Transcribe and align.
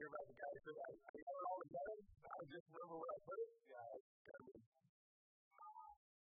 hear 0.00 0.08
about 0.08 0.32
the 0.32 0.38
guy 0.40 0.48
who 0.48 0.60
said, 0.64 0.78
I, 0.80 0.90
got 0.96 1.12
it 1.12 1.44
all 1.44 1.60
together. 1.60 1.96
I 2.24 2.40
just 2.48 2.66
remember 2.72 2.96
where 3.04 3.12
I 3.12 3.20
put 3.20 3.36
it. 3.36 3.52
Yeah, 3.68 4.00
it's 4.00 4.12
kind 4.24 4.44
of 4.48 4.56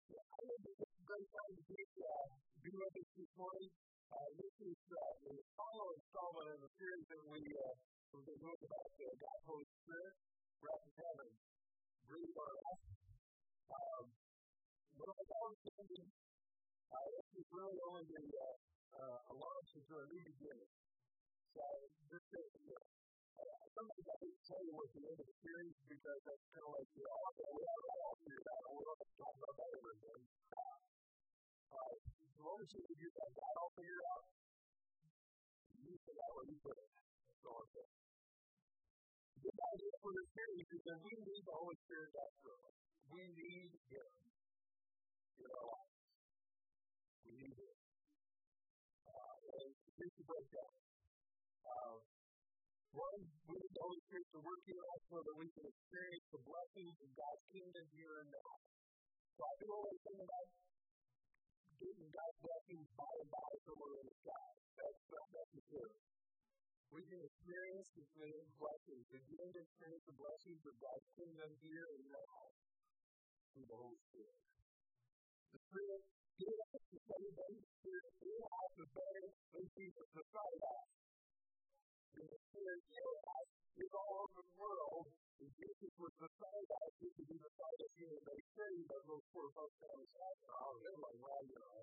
yeah, 0.06 0.22
I 0.22 0.38
think 0.46 0.62
it's 0.70 0.86
a 0.86 1.02
great 1.02 1.28
time 1.34 1.52
to 1.58 1.62
be, 1.66 1.82
uh, 1.98 2.26
be 2.62 2.70
with 2.78 2.94
us 2.94 3.10
this 3.18 3.32
morning. 3.34 3.70
Uh, 4.06 4.28
this 4.38 4.54
is 4.70 4.78
uh, 4.86 5.12
the 5.18 5.34
final 5.58 5.88
installment 5.98 6.46
of 6.54 6.58
the 6.62 6.70
series 6.78 7.06
that 7.10 7.22
we, 7.26 7.42
uh, 7.42 7.74
we've 8.14 8.26
been 8.30 8.38
doing 8.38 8.62
about 8.70 8.86
uh, 8.86 9.14
God's 9.18 9.44
Holy 9.50 9.66
Spirit. 9.82 10.14
We're 10.62 10.70
at 10.70 10.86
heaven. 11.02 11.30
Breathe 12.06 12.38
our 12.38 12.54
life. 12.54 12.86
Um, 13.66 14.04
but 14.94 15.10
I 15.10 15.38
was 15.42 15.58
thinking, 15.74 16.06
uh, 16.06 17.06
this 17.18 17.28
is 17.42 17.46
really 17.50 17.78
only 17.82 18.06
the 18.14 18.22
uh, 18.30 18.54
uh, 18.94 19.18
a 19.26 19.34
launch 19.34 19.70
into 19.74 19.94
a 19.98 20.06
new 20.06 20.22
beginning. 20.22 20.70
So 21.50 21.66
this 22.14 22.26
is, 22.30 22.50
uh, 22.70 22.78
sometimes 22.78 23.05
Hate 23.36 24.32
to 24.32 24.44
tell 24.48 24.62
you 24.64 24.72
what 24.72 24.88
the 24.96 25.04
end 25.04 25.20
of 25.20 25.28
the 25.28 25.36
series 25.44 25.76
because 25.84 26.20
that's 26.24 26.44
kind 26.56 26.64
of 26.64 26.72
like, 26.72 26.88
you 26.96 27.04
know, 27.04 27.16
okay, 27.36 27.48
we 27.52 27.60
have 27.68 27.84
it 27.84 28.00
all 28.00 28.16
figured 28.24 28.48
out. 28.48 28.64
Going 28.64 28.96
to 28.96 29.08
talk 29.20 29.34
about 29.36 29.54
that 29.60 29.70
everything. 29.76 30.22
Uh, 30.56 31.92
as 32.00 32.36
long 32.40 32.56
as 32.64 32.68
you 32.72 32.80
can 32.80 32.96
get 32.96 33.12
that 33.12 33.30
God 33.36 33.54
all 33.60 33.72
figured 33.76 34.04
out, 34.08 34.24
you 35.84 35.92
figure 36.00 36.24
out 36.24 36.32
where 36.32 36.48
you 36.48 36.56
put 36.64 36.76
it. 36.80 36.90
So 37.44 37.50
so. 37.76 37.82
The 39.36 39.52
good 39.52 39.60
idea 39.76 39.92
for 40.00 40.10
this 40.16 40.28
series 40.32 40.66
that 40.88 40.98
we 41.04 41.12
need 41.20 41.42
the 41.44 41.56
Holy 41.60 41.76
Spirit 41.84 42.08
desperately. 42.16 42.72
We 43.12 43.20
need 43.36 43.68
Him 43.92 44.10
in 45.44 45.48
our 45.52 45.66
lives. 45.76 45.92
We 47.28 47.30
need 47.36 47.52
Him. 47.52 47.76
Uh, 49.04 49.36
and 49.60 49.70
here's 50.00 50.16
the 50.16 50.24
breakdown. 50.24 50.72
Uh, 51.68 52.15
one, 52.96 53.20
we 53.44 53.54
need 53.60 53.72
the 53.76 53.84
Holy 53.84 54.00
Spirit 54.08 54.28
to 54.32 54.40
work 54.40 54.64
in 54.64 54.78
us 54.80 55.00
so 55.12 55.18
that 55.20 55.36
we 55.36 55.46
can 55.52 55.66
experience 55.68 56.26
the 56.32 56.40
blessings 56.48 56.96
of 56.96 57.08
God's 57.12 57.44
kingdom 57.52 57.84
here 57.92 58.16
and 58.24 58.30
now. 58.32 58.52
So 59.36 59.40
I 59.44 59.52
do 59.60 59.66
always 59.68 60.00
think 60.00 60.20
about 60.24 60.48
getting 61.76 62.08
God's 62.08 62.38
blessings 62.40 62.88
by 62.96 63.12
and 63.20 63.28
by 63.28 63.48
somewhere 63.68 63.94
in 64.00 64.04
the 64.08 64.16
sky. 64.24 64.48
That's 64.80 65.04
not 65.12 65.28
necessary. 65.28 65.98
We 66.88 67.00
can 67.04 67.20
experience 67.20 67.88
the 68.00 68.06
same 68.16 68.44
blessings. 68.56 69.04
We 69.12 69.20
can 69.28 69.52
experience 69.60 70.04
the 70.08 70.16
blessings 70.16 70.62
of 70.64 70.74
God's 70.80 71.08
kingdom 71.20 71.50
here 71.60 71.86
and 72.00 72.04
now 72.16 72.40
through 73.52 73.68
the 73.68 73.76
Holy 73.76 74.00
Spirit. 74.08 74.40
The 75.52 75.60
Spirit 75.68 76.02
gives 76.40 76.60
us 76.72 76.84
the 76.96 77.02
same 77.12 77.32
Holy 77.36 77.64
Spirit 77.76 78.12
in 78.24 78.38
us 78.40 78.70
the 78.80 78.86
better 78.88 79.26
than 79.52 79.64
Jesus 79.76 80.08
beside 80.16 80.60
us. 80.64 81.05
The 82.16 82.24
Spirit 82.24 82.80
in 82.80 83.12
is 83.76 83.92
all 83.92 84.24
over 84.24 84.40
the 84.40 84.56
world. 84.56 85.04
And 85.36 85.52
Jesus 85.52 85.92
was 86.00 86.14
beside 86.16 86.68
us. 86.80 86.92
He 86.96 87.12
could 87.12 87.28
be 87.28 87.36
beside 87.36 87.76
us 87.76 87.92
here. 88.00 88.16
They 88.24 88.40
say 88.56 88.72
that 88.88 89.02
those 89.04 89.20
poor 89.36 89.52
folks 89.52 89.76
down 89.84 90.00
the 90.00 90.08
side 90.16 90.40
are 90.48 90.80
they're 90.80 90.96
like, 90.96 91.18
well, 91.20 91.42
you 91.44 91.60
know, 91.60 91.76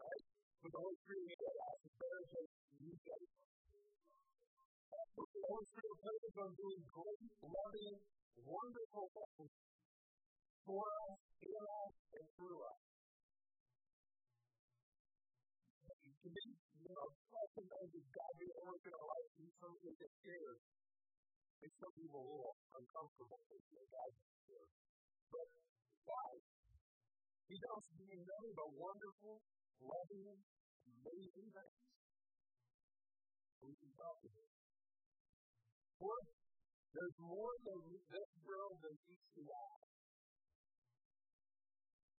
right? 0.00 0.24
But 0.64 0.70
the 0.72 0.80
Holy 0.80 0.96
Spirit 1.04 1.28
in 1.28 1.56
us 1.60 1.78
is 1.84 1.92
better 2.00 2.22
than 2.32 2.46
you 2.80 2.92
say. 3.04 3.20
The 5.12 5.44
Holy 5.44 5.66
Spirit 5.68 5.96
focuses 6.00 6.36
on 6.40 6.50
doing 6.56 6.82
great, 6.88 7.32
loving, 7.44 7.96
wonderful 8.48 9.06
things 9.12 9.52
for 10.64 10.88
us, 10.88 11.20
in 11.36 11.62
us, 11.68 11.94
and 12.16 12.26
through 12.32 12.60
us. 12.64 12.80
It 15.84 16.16
can 16.24 16.61
it's 17.52 18.08
God 18.16 18.32
being 18.40 18.48
at 18.48 18.64
work 18.64 18.80
in 18.80 18.92
our 18.96 19.08
life, 19.12 19.30
and 19.36 19.52
some 19.60 19.76
people 19.76 19.96
get 20.00 20.12
scared. 20.24 20.60
Makes 21.60 21.78
some 21.84 21.94
people 21.94 22.16
a 22.16 22.26
little 22.32 22.56
uncomfortable 22.72 23.40
you 23.52 23.60
know, 23.76 23.86
God's 23.92 24.18
scared. 24.40 24.72
But 25.28 25.48
why? 26.08 26.30
He 27.52 27.56
does 27.60 27.84
doing 27.92 28.22
nothing 28.24 28.54
but 28.56 28.70
wonderful, 28.72 29.36
loving, 29.84 30.32
amazing 30.32 31.48
things. 31.52 31.80
We 33.62 33.72
can 33.76 33.92
talk 34.00 34.16
to 34.24 34.28
him. 34.32 34.48
Fourth, 36.00 36.30
there's 36.96 37.18
more 37.20 37.54
than 37.68 37.78
this 38.00 38.30
world 38.42 38.76
than 38.80 38.96
meets 39.06 39.28
the 39.36 39.46
eye. 39.52 39.86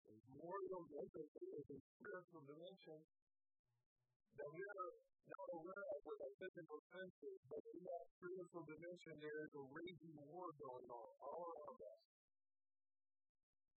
There's 0.07 0.29
more 0.29 0.61
than 0.71 0.83
this. 0.93 1.09
There's 1.17 1.71
a 1.73 1.81
spiritual 1.99 2.43
dimension 2.47 3.01
that 4.39 4.49
we 4.53 4.61
are 4.61 5.12
not 5.31 5.49
aware 5.55 5.85
of 5.95 6.01
with 6.03 6.21
our 6.23 6.35
physical 6.41 6.81
senses, 6.91 7.39
but 7.47 7.63
in 7.63 7.81
that 7.87 8.05
spiritual 8.19 8.65
dimension 8.67 9.15
there 9.23 9.39
is 9.47 9.53
a 9.55 9.65
raging 9.71 10.17
war 10.27 10.49
going 10.59 10.89
on 10.91 11.09
all 11.23 11.43
around 11.47 11.79
us. 11.79 12.03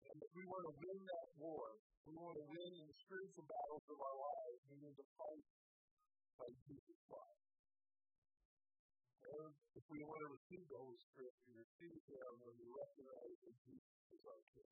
And 0.08 0.18
if 0.24 0.32
we 0.36 0.44
want 0.46 0.64
to 0.70 0.74
win 0.78 1.00
that 1.04 1.28
war, 1.42 1.66
we 2.06 2.14
want 2.20 2.36
to 2.36 2.46
win 2.48 2.72
in 2.76 2.86
the 2.86 2.98
spiritual 3.08 3.48
battles 3.48 3.86
of 3.88 3.98
our 3.98 4.18
lives, 4.20 4.60
we 4.68 4.78
need 4.84 4.98
to 5.00 5.08
fight 5.16 5.48
by 6.38 6.50
Jesus 6.68 7.00
Christ. 7.08 7.44
And 9.24 9.52
if 9.80 9.86
we 9.88 10.04
want 10.04 10.20
to 10.20 10.30
receive 10.36 10.66
the 10.68 10.80
Holy 10.80 11.00
Spirit, 11.00 11.34
we 11.48 11.64
receive 11.64 12.00
Him 12.12 12.32
when 12.44 12.54
we 12.60 12.68
recognize 12.70 13.38
that 13.48 13.56
Jesus 13.64 14.00
is 14.12 14.24
our 14.28 14.44
King. 14.52 14.72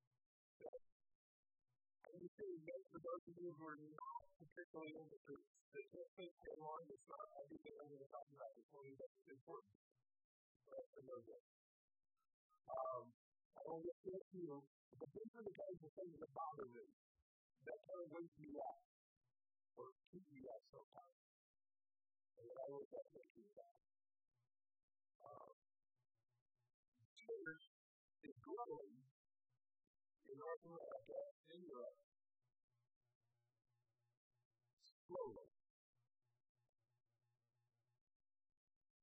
That 2.11 2.19
you 2.19 2.27
see, 2.35 2.59
that 2.67 2.81
for 2.91 2.99
those 2.99 3.23
of 3.23 3.35
you 3.39 3.55
who 3.55 3.63
are 3.71 3.79
not 3.79 4.23
particularly 4.35 4.99
into 4.99 5.15
this, 5.31 5.43
that 5.47 5.85
just 5.95 6.11
think 6.19 6.35
that 6.43 6.59
long 6.59 6.83
is 6.91 6.99
not 7.07 7.23
everything 7.39 7.71
I'm 7.79 7.87
going 7.87 8.03
to 8.03 8.11
talk 8.11 8.27
but 8.35 8.51
important 9.31 9.71
us 10.75 10.87
to 10.91 10.99
know 11.07 11.19
this. 11.23 11.45
Um, 12.67 13.03
I 13.55 13.63
want 13.63 13.87
to 13.87 13.95
get 14.03 14.19
to 14.19 14.37
you, 14.43 14.59
but 14.99 15.07
these 15.15 15.31
are 15.39 15.45
the 15.47 15.55
kinds 15.55 15.79
of 15.87 15.91
things 15.95 16.15
that 16.19 16.31
bother 16.35 16.67
me, 16.75 16.83
that 17.63 17.79
kind 17.79 17.99
of 18.03 18.07
wake 18.11 18.35
me 18.43 18.59
up, 18.59 18.79
or 19.79 19.95
keep 20.11 20.27
me 20.35 20.51
up 20.51 20.63
sometimes. 20.67 21.19
And 22.35 22.43
then 22.43 22.57
I 22.59 22.67
look 22.75 22.91
at 22.91 23.07
waking 23.15 23.55
up. 23.55 23.75
Um, 25.31 25.55
church 27.15 27.63
is 28.27 28.35
growing 28.43 28.99
in 30.27 30.35
North 30.35 30.63
America 30.67 31.30
and 31.51 31.63
Europe 31.67 31.99
slowly. 35.07 35.47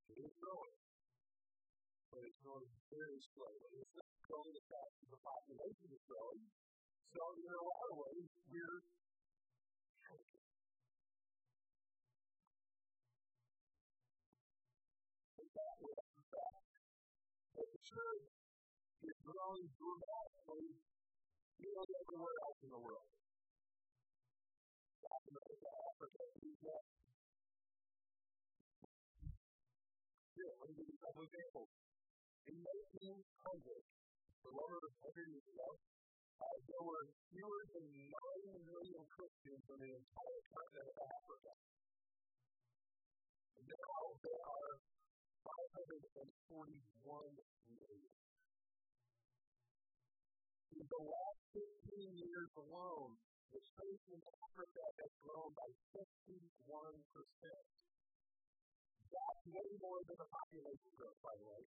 It 0.09 0.19
is 0.25 0.33
growing, 0.41 0.77
but 2.09 2.21
it's 2.25 2.41
growing 2.41 2.73
very 2.89 3.21
slowly. 3.37 3.69
It's 3.85 3.93
not 3.93 4.13
growing 4.25 4.55
as 4.57 4.65
fast 4.65 4.97
as 4.97 5.09
the 5.13 5.21
population 5.21 5.89
is 5.93 6.05
growing. 6.09 6.43
So, 7.13 7.21
in 7.37 7.53
a 7.53 7.61
lot 7.61 7.85
of 7.93 7.95
ways, 8.01 8.29
we're 8.49 8.81
the 17.59 17.81
church 17.85 18.25
is 19.05 19.19
growing 19.25 19.69
dramatically 19.77 20.73
nearly 21.59 21.95
everywhere 22.03 22.39
else 22.47 22.59
in 22.63 22.71
the 22.71 22.81
world. 22.83 23.09
In 32.49 32.65
1900, 32.65 33.19
the 34.41 34.51
over 34.55 34.79
100 34.79 35.29
years 35.29 35.47
ago, 35.53 35.69
uh, 36.39 36.47
there 36.65 36.81
were 36.81 37.05
fewer 37.29 37.63
than 37.75 37.87
9 38.09 38.71
million 38.71 39.03
Christians 39.11 39.65
in 39.69 39.79
the 39.83 39.91
entire 39.99 40.41
continent 40.49 40.89
of 40.95 41.11
Africa. 41.11 41.53
Now 43.69 44.01
there 44.23 44.43
are 44.47 44.75
541 45.45 47.35
million. 47.69 48.28
In 50.79 50.87
the 50.87 51.03
last 51.11 51.43
15 51.91 52.23
years 52.23 52.55
alone, 52.55 53.19
the 53.51 53.59
church 53.59 54.03
in 54.15 54.23
Africa 54.47 54.85
has 55.03 55.11
grown 55.27 55.51
by 55.59 55.67
51%. 55.91 56.07
That's 59.11 59.43
way 59.51 59.71
more 59.83 59.99
than 60.07 60.15
the 60.23 60.31
population 60.31 60.95
growth, 60.95 61.19
by 61.19 61.35
the 61.35 61.51
way. 61.51 61.67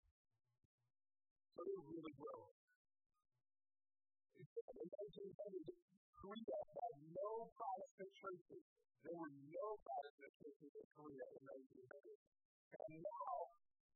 So 1.55 1.63
they're 1.63 1.87
really 1.87 2.19
growing. 2.19 2.59
In 4.43 4.89
1900, 4.91 5.71
Korea 6.19 6.59
had 6.75 6.95
no 7.15 7.47
Protestant 7.55 8.11
churches. 8.19 8.63
There 9.07 9.15
were 9.15 9.31
no 9.55 9.67
Protestant 9.87 10.35
churches 10.43 10.73
in 10.75 10.87
Korea 10.99 11.23
in 11.31 11.43
1900. 11.47 12.11
And 12.75 13.07
now, 13.07 13.35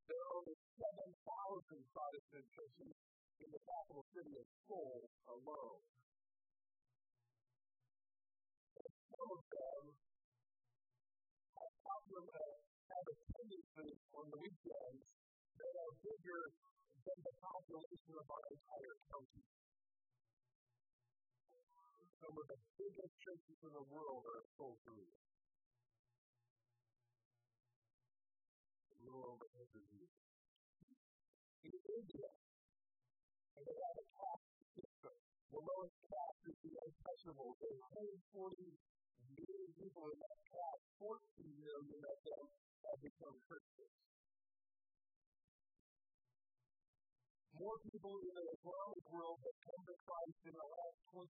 there 0.06 0.23
are 0.23 0.39
over 0.39 0.55
7,000 0.55 1.19
Protestant 1.99 2.47
churches 2.55 2.95
in 3.41 3.49
the 3.49 3.63
capital 3.65 4.05
city 4.13 4.37
of 4.37 4.45
Seoul 4.69 5.09
alone. 5.33 5.81
And 8.77 8.93
some 9.17 9.31
of 9.33 9.43
them 9.49 9.83
have, 11.57 11.75
popular, 11.81 12.45
have 12.93 13.07
attendances 13.09 13.97
on 14.13 14.29
the 14.29 14.39
weekends 14.45 15.05
that 15.57 15.73
are 15.73 15.93
bigger 16.05 16.43
than 17.01 17.19
the 17.25 17.35
population 17.41 18.15
of 18.21 18.27
our 18.29 18.45
entire 18.53 18.97
county. 19.09 19.45
Some 22.21 22.37
of 22.37 22.45
the 22.45 22.61
biggest 22.77 23.15
churches 23.25 23.59
in 23.65 23.73
the 23.73 23.87
world 23.89 24.29
are 24.29 24.45
Seoul, 24.61 24.77
Korea. 24.85 25.17
A 28.93 28.97
little 29.01 29.25
over 29.33 29.49
100 29.49 29.89
years. 29.97 30.13
In 31.65 31.73
India, 31.73 32.29
and 33.61 33.69
they 33.69 33.77
have 33.77 33.99
a 34.01 34.07
caste 34.17 34.49
system. 34.73 35.15
The 35.53 35.61
lowest 35.61 36.01
is 36.49 36.57
the 36.65 36.73
untouchable. 36.81 37.53
There's 37.61 37.83
140 37.93 38.57
million 39.37 39.71
people 39.77 40.05
in 40.09 40.17
that 40.17 40.41
caste. 40.49 40.89
14 40.97 41.21
million 41.61 42.01
of 42.01 42.19
them 42.25 42.45
have 42.89 43.01
become 43.05 43.37
Christians. 43.45 43.97
More 47.61 47.77
people 47.85 48.17
in 48.25 48.33
the 48.33 48.47
Islamic 48.57 49.05
world 49.12 49.37
have 49.45 49.59
come 49.69 49.83
to 49.85 49.97
Christ 50.01 50.41
in 50.49 50.55
the 50.56 50.65
last 50.65 50.99
25 51.13 51.29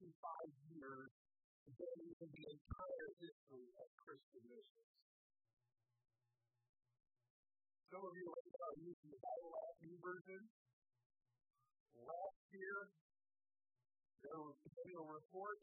years 0.71 1.11
than 1.75 1.99
in 2.23 2.29
the 2.31 2.45
entire 2.47 3.09
history 3.19 3.67
of 3.83 3.87
Christian 3.99 4.43
missions. 4.47 4.95
Some 7.91 8.07
of 8.07 8.15
you 8.15 8.27
are 8.31 8.77
using 8.79 9.11
the 9.11 9.19
Bible 9.19 9.51
version. 9.99 10.60
Last 12.01 12.43
year, 12.53 12.79
there 14.25 14.41
was 14.41 14.57
a 14.57 15.03
report 15.05 15.59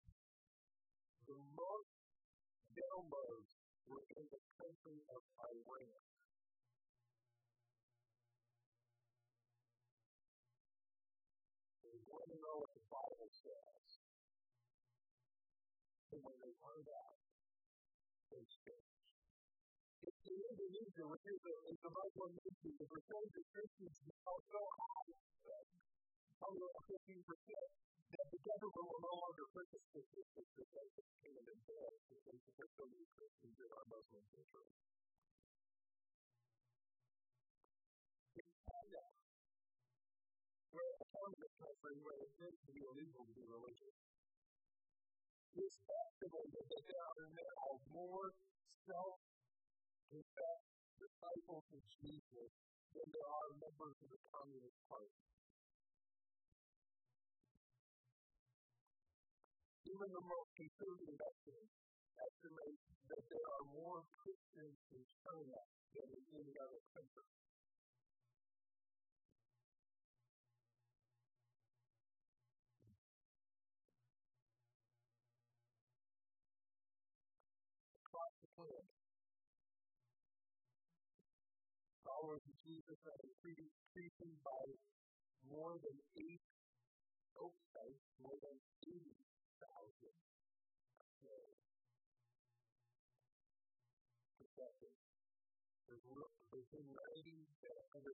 the 1.27 1.35
most 1.35 1.91
downloads 2.71 3.51
were 3.83 4.05
in 4.15 4.25
the 4.31 4.41
country 4.55 4.99
of 5.11 5.21
Iran. 5.43 5.99
They 11.83 11.99
want 12.07 12.25
to 12.31 12.37
know 12.39 12.55
what 12.63 12.71
the 12.71 12.85
Bible 12.87 13.31
says. 13.33 13.87
And 16.15 16.23
when 16.23 16.37
they 16.39 16.53
find 16.63 16.87
out, 16.87 17.19
they 18.31 18.43
change. 18.47 18.95
It's 20.07 20.23
in 20.23 20.39
Indonesia, 20.39 21.03
which 21.11 21.25
is 21.27 21.41
a, 21.43 21.55
is 21.75 21.81
a 21.83 21.91
Muslim 21.91 22.31
nation, 22.39 22.71
the 22.79 22.87
percentage 22.87 23.35
of 23.35 23.45
Christians 23.51 23.95
is 23.99 24.15
so 24.23 24.63
high, 24.79 25.11
about 26.37 26.85
15%, 26.85 27.17
that 28.13 28.27
the 28.29 28.39
government 28.39 28.87
will 28.87 29.03
no 29.03 29.15
longer 29.17 29.45
purchase 29.51 29.83
statistics 29.89 30.53
that 30.57 30.69
they 30.71 30.87
can 31.25 31.33
and 31.33 31.61
dead 31.65 31.91
because 32.07 32.23
they 32.23 32.37
support 32.45 32.69
so 32.77 32.85
many 32.87 33.07
Christians 33.17 33.55
that 33.57 33.71
are 33.73 33.85
Muslim 33.89 34.23
countries. 34.31 34.71
In 38.37 38.47
China, 38.47 39.03
where 40.71 40.93
a 40.93 41.05
communist 41.09 41.57
country 41.57 41.95
where 42.05 42.19
it 42.21 42.31
tends 42.37 42.59
to 42.63 42.71
be 42.71 42.83
illegal 42.85 43.25
to 43.25 43.33
be 43.33 43.45
religious, 43.49 43.97
it's 45.57 45.77
estimated 45.89 46.63
that 46.69 46.83
there 46.85 47.01
are 47.01 47.27
now 47.33 47.81
more 47.89 48.29
self-confessed 48.85 50.69
disciples 51.01 51.65
of 51.73 51.81
Jesus 51.97 52.51
than 52.93 53.07
there 53.09 53.25
are 53.25 53.49
members 53.57 53.97
of 54.05 54.09
the 54.13 54.21
Communist 54.31 54.77
Party. 54.85 55.36
Even 59.87 60.11
the 60.11 60.25
most 60.27 60.51
conservative 60.59 61.15
estimates 61.15 61.75
estimate 62.19 62.79
that 63.07 63.23
there 63.31 63.47
are 63.55 63.65
more 63.71 64.03
Christians 64.19 64.75
in 64.91 64.99
China 65.23 65.59
than 65.95 66.07
in 66.11 66.23
any 66.43 66.55
other 66.59 66.81
country. 66.91 67.23
Followers 82.03 82.43
of 82.43 82.55
Jesus 82.65 82.99
are 83.07 83.21
increasing 83.23 84.33
by 84.43 84.63
more 85.47 85.79
than 85.79 85.97
eight, 86.19 86.43
oh, 87.39 87.53
sorry, 87.71 87.95
more 88.19 88.35
than 88.41 88.57
80 88.83 89.26
There's, 89.97 90.13
there's 96.53 96.69
been 96.69 96.85
90 96.85 96.93
to 96.93 97.69
100,000 97.97 98.13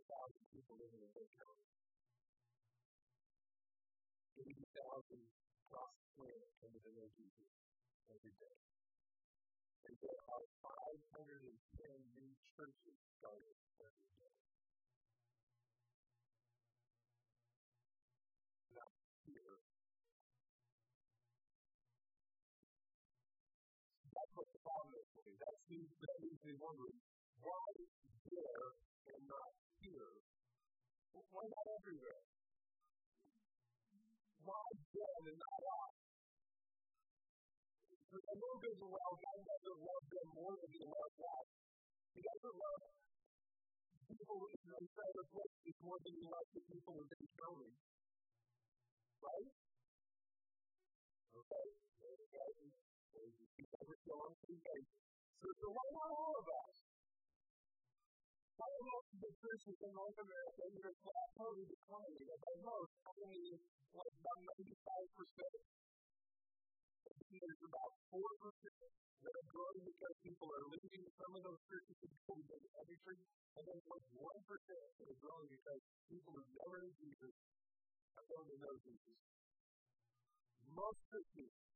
people 0.56 0.80
living 0.80 1.04
in 1.04 1.12
Lake 1.12 1.28
County. 1.36 1.68
80,000 4.40 4.64
across 5.68 5.92
the 6.00 6.08
planet 6.16 6.48
come 6.64 6.72
to 6.72 6.80
know 6.96 7.12
Jesus 7.20 7.52
every 8.08 8.32
day. 8.40 8.56
And 9.84 10.00
there 10.00 10.16
are 10.32 10.48
510 10.64 11.52
new 12.16 12.32
churches 12.56 12.96
started 13.20 13.60
every 13.84 14.08
day. 14.16 14.53
That 25.44 25.60
seems 25.68 25.92
that 26.00 26.16
me 26.24 26.56
wondering 26.56 27.00
why 27.44 27.68
there 28.32 28.68
and 29.12 29.24
not 29.27 29.51
here? 29.84 30.12
Why 31.12 31.44
not 31.44 31.65
everywhere? 31.84 32.24
Why 34.48 34.63
them 34.96 35.24
and 35.27 35.39
not 35.39 35.60
us? 35.68 35.96
I 38.13 38.34
know 38.39 38.53
there's 38.62 38.79
a 38.79 38.88
well, 38.88 39.13
God 39.20 39.39
doesn't 39.44 39.79
love 39.84 40.06
them 40.08 40.27
more 40.32 40.56
than 40.63 40.70
He 40.72 40.84
loves 40.86 41.20
us. 41.20 41.48
He 42.13 42.22
doesn't 42.24 42.56
love 42.56 42.84
people 44.08 44.39
inside 44.48 45.15
of 45.18 45.27
places 45.27 45.75
more 45.84 46.00
than 46.08 46.13
He 46.13 46.24
loves 46.24 46.51
the 46.56 46.63
people 46.72 46.94
in 47.03 47.08
Dade 47.12 47.34
County. 47.36 47.72
Right? 49.20 49.50
Okay. 51.36 51.68
Because 53.53 53.88
it's 53.91 54.06
going 54.08 54.36
through 54.39 54.60
faith. 54.63 55.12
So, 55.40 55.48
so 55.48 55.68
why 55.74 55.88
not 55.94 56.10
all 56.13 56.36
of 56.38 56.48
us? 56.48 56.75
Why 58.54 58.70
not 58.70 59.04
the 59.18 59.32
Christians 59.42 59.80
in 59.82 59.92
North 59.98 60.18
America 60.20 60.63
that 60.70 60.86
are 60.86 61.30
totally 61.34 61.66
declining? 61.66 62.25
As 62.30 62.42
I 62.44 62.56
know, 62.62 62.80
only 63.18 63.44
like 63.94 64.13
about 64.20 64.40
95%. 64.62 65.74
There's 67.34 67.66
about 67.66 67.92
4% 68.13 68.22
that 69.24 69.34
are 69.34 69.48
growing 69.50 69.84
because 69.90 70.16
people 70.22 70.48
are 70.54 70.66
leaving 70.70 71.04
some 71.18 71.34
of 71.34 71.42
those 71.42 71.62
churches 71.66 71.98
to 71.98 72.08
become 72.13 72.40
big 72.46 72.63
every 72.78 72.98
church, 73.02 73.22
and 73.58 73.63
then 73.66 73.80
like 73.90 74.06
1% 74.13 74.22
that 74.22 75.08
are 75.10 75.20
growing 75.24 75.50
because 75.50 75.82
people 76.13 76.32
who 76.38 76.46
never 76.62 76.78
knew 76.86 76.94
Jesus 77.02 77.34
are 78.22 78.28
going 78.30 78.48
to 78.54 78.58
know 78.62 78.75
Jesus. 78.86 79.18
Most 80.78 81.02
Christians 81.10 81.73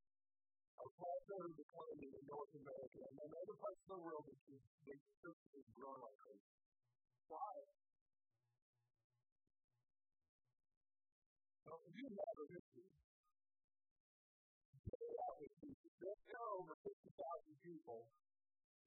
are 0.77 0.91
plateauing 0.97 1.53
declining 1.57 2.11
in 2.13 2.23
North 2.29 2.53
America, 2.53 2.99
and 3.01 3.15
in 3.17 3.31
other 3.33 3.57
parts 3.57 3.81
of 3.85 3.89
the 3.97 4.01
world, 4.01 4.25
the 4.25 4.95
church 5.21 5.41
is 5.57 5.65
growing 5.73 6.01
like 6.01 6.17
crazy. 6.21 6.53
Why? 7.27 7.53
Well, 11.65 11.81
you 11.91 12.05
have 12.07 12.37
a 12.37 12.45
history, 12.47 12.91
there 16.07 16.39
are 16.39 16.53
over 16.61 16.75
50,000 16.85 16.93
people 17.65 18.07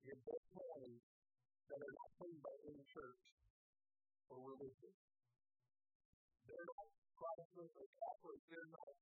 in 0.07 0.17
this 0.17 0.45
county 0.55 0.97
that 1.69 1.81
are 1.83 1.95
not 2.01 2.11
saved 2.17 2.41
by 2.41 2.55
any 2.65 2.85
church 2.89 3.23
or 4.31 4.39
religion. 4.41 4.95
They're 6.47 6.65
not 6.65 6.87
Protestant 7.21 7.71
or 7.77 7.87
Catholic. 8.01 8.41
They're 8.49 8.73
not 8.73 8.93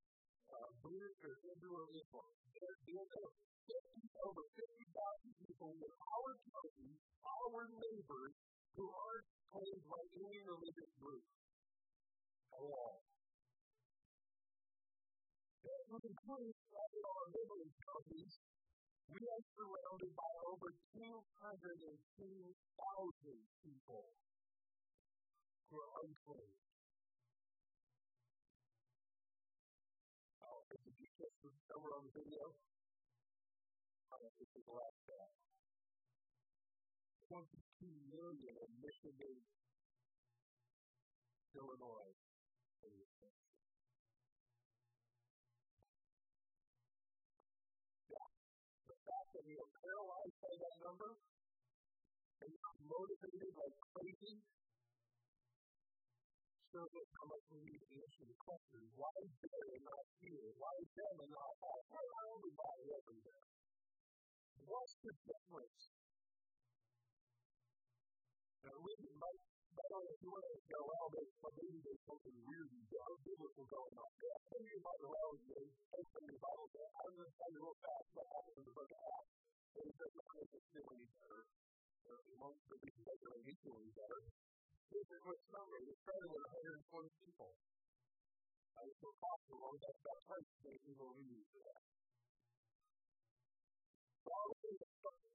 uh, 0.49 0.69
Buddhist 0.81 1.19
or 1.25 1.35
Hindu 1.45 1.69
or 1.69 1.85
Islam. 1.93 2.31
There, 2.57 2.75
there 2.89 3.05
are 3.05 3.31
50, 3.69 4.09
over 4.25 4.43
50,000 4.57 5.45
people 5.45 5.71
in 5.77 5.91
our 5.93 6.31
county, 6.49 6.91
our 7.25 7.61
neighbors, 7.69 8.33
who 8.77 8.85
aren't 8.89 9.29
any 9.57 10.39
religious 10.45 10.91
group 11.01 11.25
at 12.53 12.61
all. 12.61 13.01
That 15.65 15.81
would 15.89 16.05
include 16.05 16.55
all 16.73 17.01
our 17.01 17.25
liberty 17.33 17.71
parties. 17.81 18.33
We 19.09 19.21
are 19.25 19.43
surrounded 19.57 20.13
by 20.13 20.31
over 20.53 20.69
202,000 20.93 21.81
people 23.65 24.05
who 25.69 25.75
are 25.81 25.93
unclean. 26.05 26.68
The 31.43 31.51
number 31.71 31.95
on 31.95 32.03
the 32.03 32.13
video, 32.15 32.51
I 34.11 34.19
don't 34.19 34.27
know 34.27 34.31
if 34.33 34.37
this 34.43 34.51
is 34.51 34.63
the 34.67 34.75
last 34.75 34.97
stat. 35.07 35.31
22 37.31 37.87
million 38.11 38.55
in 38.57 38.71
Michigan, 38.81 39.37
Illinois, 41.55 42.11
that 49.39 49.47
we 49.47 49.55
are 49.55 49.71
paralyzed 49.79 50.35
by 50.43 50.51
that 50.51 50.75
number 50.83 51.15
and 52.43 52.51
motivated 52.91 53.55
like 53.55 53.77
crazy 53.95 54.35
us 56.87 57.09
how 57.11 57.25
much 57.27 57.43
we 57.51 57.59
need 57.67 57.81
to 57.83 57.91
answer 57.99 58.23
the 58.23 58.39
question 58.39 58.79
why 58.95 59.11
is 59.19 59.33
there 59.43 59.67
and 59.75 59.83
not 59.83 60.05
here? 60.23 60.47
Why 60.55 60.73
is 60.79 60.89
them 60.95 61.15
and 61.19 61.31
not 61.35 61.53
us? 61.59 61.83
Why 61.91 62.03
are 62.03 62.27
everybody 62.39 62.85
everywhere? 62.95 63.45
What's 64.63 64.95
the 65.03 65.13
difference? 65.27 65.81
Now, 68.63 68.75
we 68.79 68.93
might, 69.17 69.41
I 69.75 69.85
don't 69.87 70.03
know 70.03 70.13
if 70.13 70.19
you 70.19 70.29
want 70.29 70.45
to 70.45 70.59
go, 70.67 70.79
well, 70.83 71.07
there's, 71.15 71.33
maybe 71.57 71.79
there's 71.79 72.03
something 72.05 72.37
weird 72.43 72.69
and 72.69 72.85
biblical 73.23 73.65
going 73.65 73.95
on. 73.97 74.11
Yeah, 74.19 74.39
maybe 74.51 74.69
you 74.75 74.81
might 74.83 74.99
go, 74.99 75.09
well, 75.09 75.31
open 75.35 76.21
your 76.27 76.41
Bible, 76.43 76.67
I'm 76.69 77.13
going 77.15 77.27
to 77.27 77.35
tell 77.39 77.51
you 77.55 77.59
real 77.63 77.77
fast 77.79 78.07
what 78.13 78.27
happened 78.29 78.57
in 78.59 78.65
the 78.67 78.75
book 78.75 78.91
of 78.91 78.99
Acts 78.99 79.39
things 79.79 79.95
that 79.95 80.11
not 80.11 80.33
necessarily 80.35 81.07
better, 81.23 81.41
or 82.09 82.17
amongst 82.35 82.63
the 82.67 82.77
people 82.83 83.03
that 83.05 83.19
are 83.21 83.39
equally 83.47 83.89
better. 83.95 84.19
Is 84.89 85.05
what's 85.21 85.45
number. 85.53 85.77
It 85.85 86.01
started 86.01 86.33
with 86.33 86.49
120 86.49 87.13
people. 87.21 87.53
I 88.73 88.81
was 88.89 88.97
so 88.97 89.13
possible 89.21 89.77
that 89.77 89.93
about 90.01 90.17
twice 90.25 90.49
as 90.49 90.59
many 90.65 90.81
people 90.81 91.13
who 91.13 91.21
used 91.29 91.53
that. 91.61 91.77
So 94.25 94.33
I 94.33 94.41
hmm. 94.41 94.49
was 94.49 94.65
in 94.65 94.81
the 94.81 94.89
front. 94.97 95.29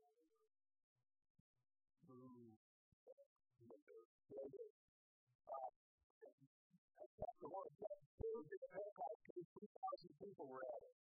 Chapter 7.15 7.47
1, 7.47 7.79
chapter 7.79 8.11
2, 8.27 8.51
the 8.51 8.59
Pentecost, 8.75 9.23
2,000 9.39 10.19
people 10.19 10.51
were 10.51 10.67
at 10.67 10.83
it. 10.83 10.99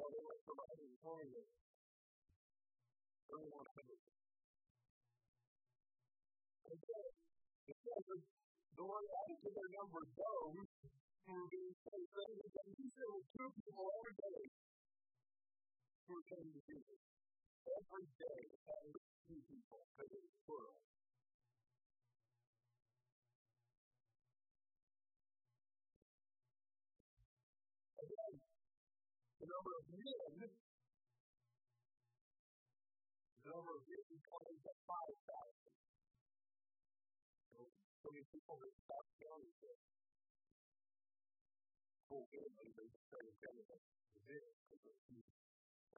So 0.00 0.08
they 0.08 0.22
went 0.24 0.40
from 0.48 0.56
120 0.64 1.44
3100. 3.28 4.19
And 6.70 6.78
then, 6.78 7.10
it 7.66 7.78
the 8.78 8.84
Lord 8.86 9.02
added 9.02 9.38
to 9.42 9.50
their 9.50 9.70
number 9.74 10.06
who 11.26 11.32
were 11.34 11.50
being 11.50 11.74
saved. 11.82 12.14
And 12.14 12.70
he 12.78 12.86
said 12.94 13.10
with 13.10 13.26
two 13.34 13.50
people 13.58 13.90
every 13.90 14.14
day 14.14 14.42
who 16.06 16.14
were 16.14 16.26
coming 16.30 16.54
to 16.54 16.62
Jesus. 16.62 17.02
Every 17.66 18.06
day, 18.22 18.40
at 18.54 18.78
least 18.86 19.10
two 19.26 19.42
people, 19.50 19.82
because 19.98 20.14
it 20.14 20.22
was 20.22 20.34
plural. 20.46 20.78
Again, 27.98 28.34
the 29.42 29.46
number 29.50 29.72
of 29.74 29.84
men 29.90 30.54
the 33.42 33.50
number 33.58 33.74
of 33.74 33.82
years 33.90 34.06
coming 34.22 34.58
to 34.62 34.70
5,000. 34.86 35.89
So 38.00 38.08
many 38.08 38.24
people 38.32 38.56
that 38.56 38.72
stop 38.80 39.04
started 43.10 43.36
counting 43.44 43.68
it. 43.68 43.80
Is 44.10 44.26
it? 44.30 44.46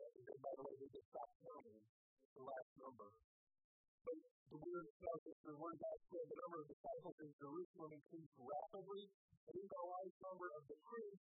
And 0.02 0.42
by 0.42 0.52
the 0.58 0.62
way, 0.66 0.74
they 0.82 0.90
just. 0.92 1.08
It's 1.12 2.34
the 2.34 2.42
last 2.42 2.70
number. 2.80 3.08
But 4.02 4.18
the 4.50 4.58
word 4.58 4.86
tells 4.98 5.22
us 5.30 5.38
the 5.46 5.54
word 5.56 5.78
said 5.78 6.26
the 6.26 6.38
number 6.42 6.58
of 6.58 6.66
disciples 6.68 7.16
in 7.22 7.30
Jerusalem 7.38 7.90
increased 7.94 8.34
rapidly, 8.34 9.04
and 9.46 9.54
even 9.54 9.68
the 9.70 10.10
number 10.26 10.48
of 10.58 10.62
the 10.66 10.78
priests, 10.82 11.26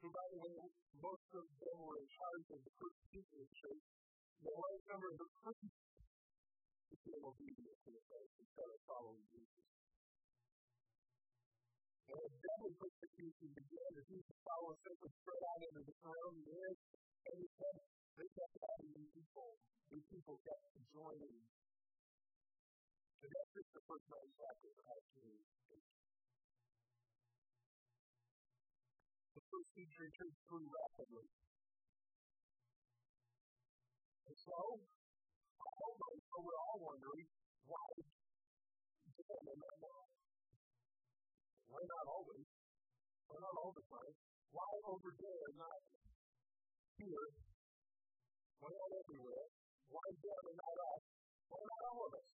who 0.00 0.08
by 0.14 0.26
the 0.32 0.38
way, 0.38 0.54
most 1.02 1.28
of 1.34 1.44
them 1.50 1.76
were 1.82 1.98
in 1.98 2.08
charge 2.08 2.46
of 2.54 2.60
the 2.62 2.72
first 2.78 3.00
church, 3.12 3.84
the 4.42 4.52
large 4.54 4.84
number 4.86 5.08
of 5.10 5.16
the 5.18 5.28
priests 5.42 5.76
became 6.94 7.22
obedient 7.26 7.78
to 7.82 7.90
the 7.90 8.02
faith 8.06 8.32
and 8.38 8.46
started 8.54 8.80
following 8.86 9.24
Jesus. 9.32 9.66
And 12.10 12.18
as 12.18 12.34
devil 12.42 12.70
persecution 12.78 13.48
began, 13.54 13.90
as 13.94 14.06
Jesus' 14.10 14.40
followers 14.42 14.78
simply 14.82 15.10
spread 15.22 15.42
out 15.54 15.60
into 15.62 15.82
the 15.86 15.96
area, 16.50 16.74
and 17.22 17.34
he 17.38 17.46
said, 17.54 17.76
they 18.18 18.28
kept 18.36 18.56
adding 18.60 18.92
new 18.92 19.08
people. 19.14 19.56
New 19.88 20.02
people 20.10 20.36
kept 20.44 20.62
joining. 20.92 21.36
And 23.22 23.30
that's 23.30 23.52
just 23.54 23.70
the 23.72 23.82
first 23.86 24.06
nine 24.10 24.32
chapters 24.34 24.74
of 24.76 24.84
Acts 24.90 25.10
2. 25.14 25.30
The 29.32 29.44
first 29.48 29.70
rapidly. 30.68 31.26
And 34.26 34.36
so, 34.36 34.54
almost, 34.54 36.22
so 36.28 36.36
we're 36.42 36.62
all 36.68 36.80
wondering, 36.82 37.26
why 37.64 37.86
and 39.32 39.58
not 39.58 40.01
now? 41.82 41.98
Not 41.98 42.06
always? 42.14 42.46
Why 43.26 43.36
not 43.42 43.54
all 43.58 43.72
the 43.74 43.84
time? 43.90 44.14
Why 44.52 44.70
over 44.86 45.10
there 45.18 45.50
not 45.58 45.80
here? 47.00 47.28
Why 48.62 48.70
not 48.70 48.90
everywhere? 49.02 49.46
Why 49.90 50.06
them 50.12 50.46
not 50.54 50.76
us? 50.92 51.02
Why 51.50 51.60
not 51.62 51.82
all 51.82 52.00
of 52.06 52.12
us? 52.14 52.28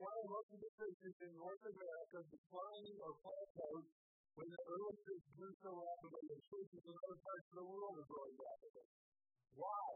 Why 0.00 0.10
are 0.10 0.28
most 0.32 0.50
of 0.50 0.58
the 0.58 0.72
churches 0.74 1.14
in 1.22 1.32
North 1.38 1.62
America 1.62 2.18
declining 2.26 2.98
or 3.04 3.12
plateaued 3.22 3.86
when 4.34 4.48
the 4.48 4.60
early 4.66 4.96
church 5.04 5.26
grew 5.36 5.52
so 5.62 5.70
rapidly 5.76 6.26
and 6.32 6.42
churches 6.48 6.82
in 6.82 6.94
other 6.96 7.18
parts 7.22 7.46
of 7.52 7.56
the 7.60 7.66
world 7.68 7.94
are 8.00 8.08
growing 8.08 8.34
rapidly? 8.34 8.86
Why? 9.54 9.86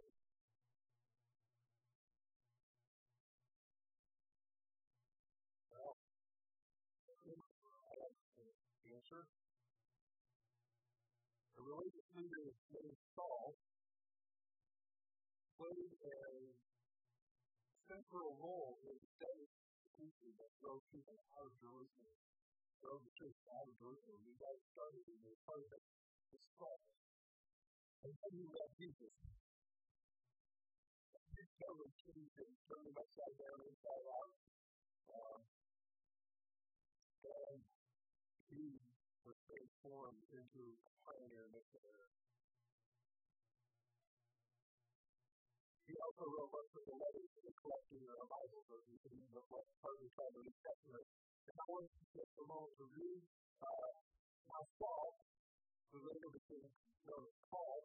Religious 11.66 12.08
leader 12.14 12.46
named 12.70 12.98
Saul 13.18 13.58
played 15.58 15.92
a 15.98 16.18
central 17.90 18.38
role 18.38 18.78
in 18.86 18.94
the 18.94 19.10
demonstration 19.18 20.30
that 20.38 20.50
drove 20.62 20.82
people 20.94 21.18
out 21.34 21.50
of 21.50 21.54
Jerusalem, 21.58 22.16
drove 22.78 23.02
the 23.02 23.14
church 23.18 23.38
out 23.50 23.66
of 23.66 23.74
Jerusalem. 23.82 24.22
You 24.22 24.36
guys 24.38 24.60
started 24.70 25.02
in 25.10 25.18
the 25.26 25.34
that 25.42 25.82
was 26.30 26.44
Saul. 26.54 26.78
And 28.06 28.14
then 28.14 28.32
you 28.38 28.46
got 28.54 28.70
Jesus 28.78 29.14
totally 31.66 31.92
changed 31.98 32.36
and 32.36 32.52
turned 32.68 32.86
him 32.86 32.96
upside 32.96 33.36
down 33.40 33.58
inside 33.64 34.06
out. 34.12 34.32
Um, 35.10 35.40
and 37.26 37.58
he 38.54 38.78
was 39.24 39.36
transformed 39.48 40.22
into 40.30 40.64
pioneer 41.06 41.46
missionary. 41.54 42.10
He 45.86 45.94
also 45.94 46.24
wrote 46.26 46.50
most 46.50 46.72
of 46.74 46.82
the 46.82 46.96
letters 46.98 47.30
in 47.30 47.42
the 47.46 47.54
collection 47.62 47.98
of 48.10 48.18
the 48.18 48.26
Bible, 48.26 48.60
you 48.90 48.98
can 49.06 49.14
read 49.14 49.30
what 49.46 49.64
partly 49.78 50.10
called 50.18 50.34
the 50.34 50.42
New 50.42 50.58
Testament. 50.66 51.06
And 51.46 51.54
I 51.54 51.64
want 51.70 51.86
to 51.86 52.04
take 52.10 52.32
a 52.42 52.46
moment 52.50 52.74
to 52.74 52.86
read 52.90 53.22
uh, 53.62 53.90
who 55.96 55.98
later 56.02 56.30
became 56.34 56.68
known 57.06 57.22
as 57.22 57.36
Paul, 57.48 57.78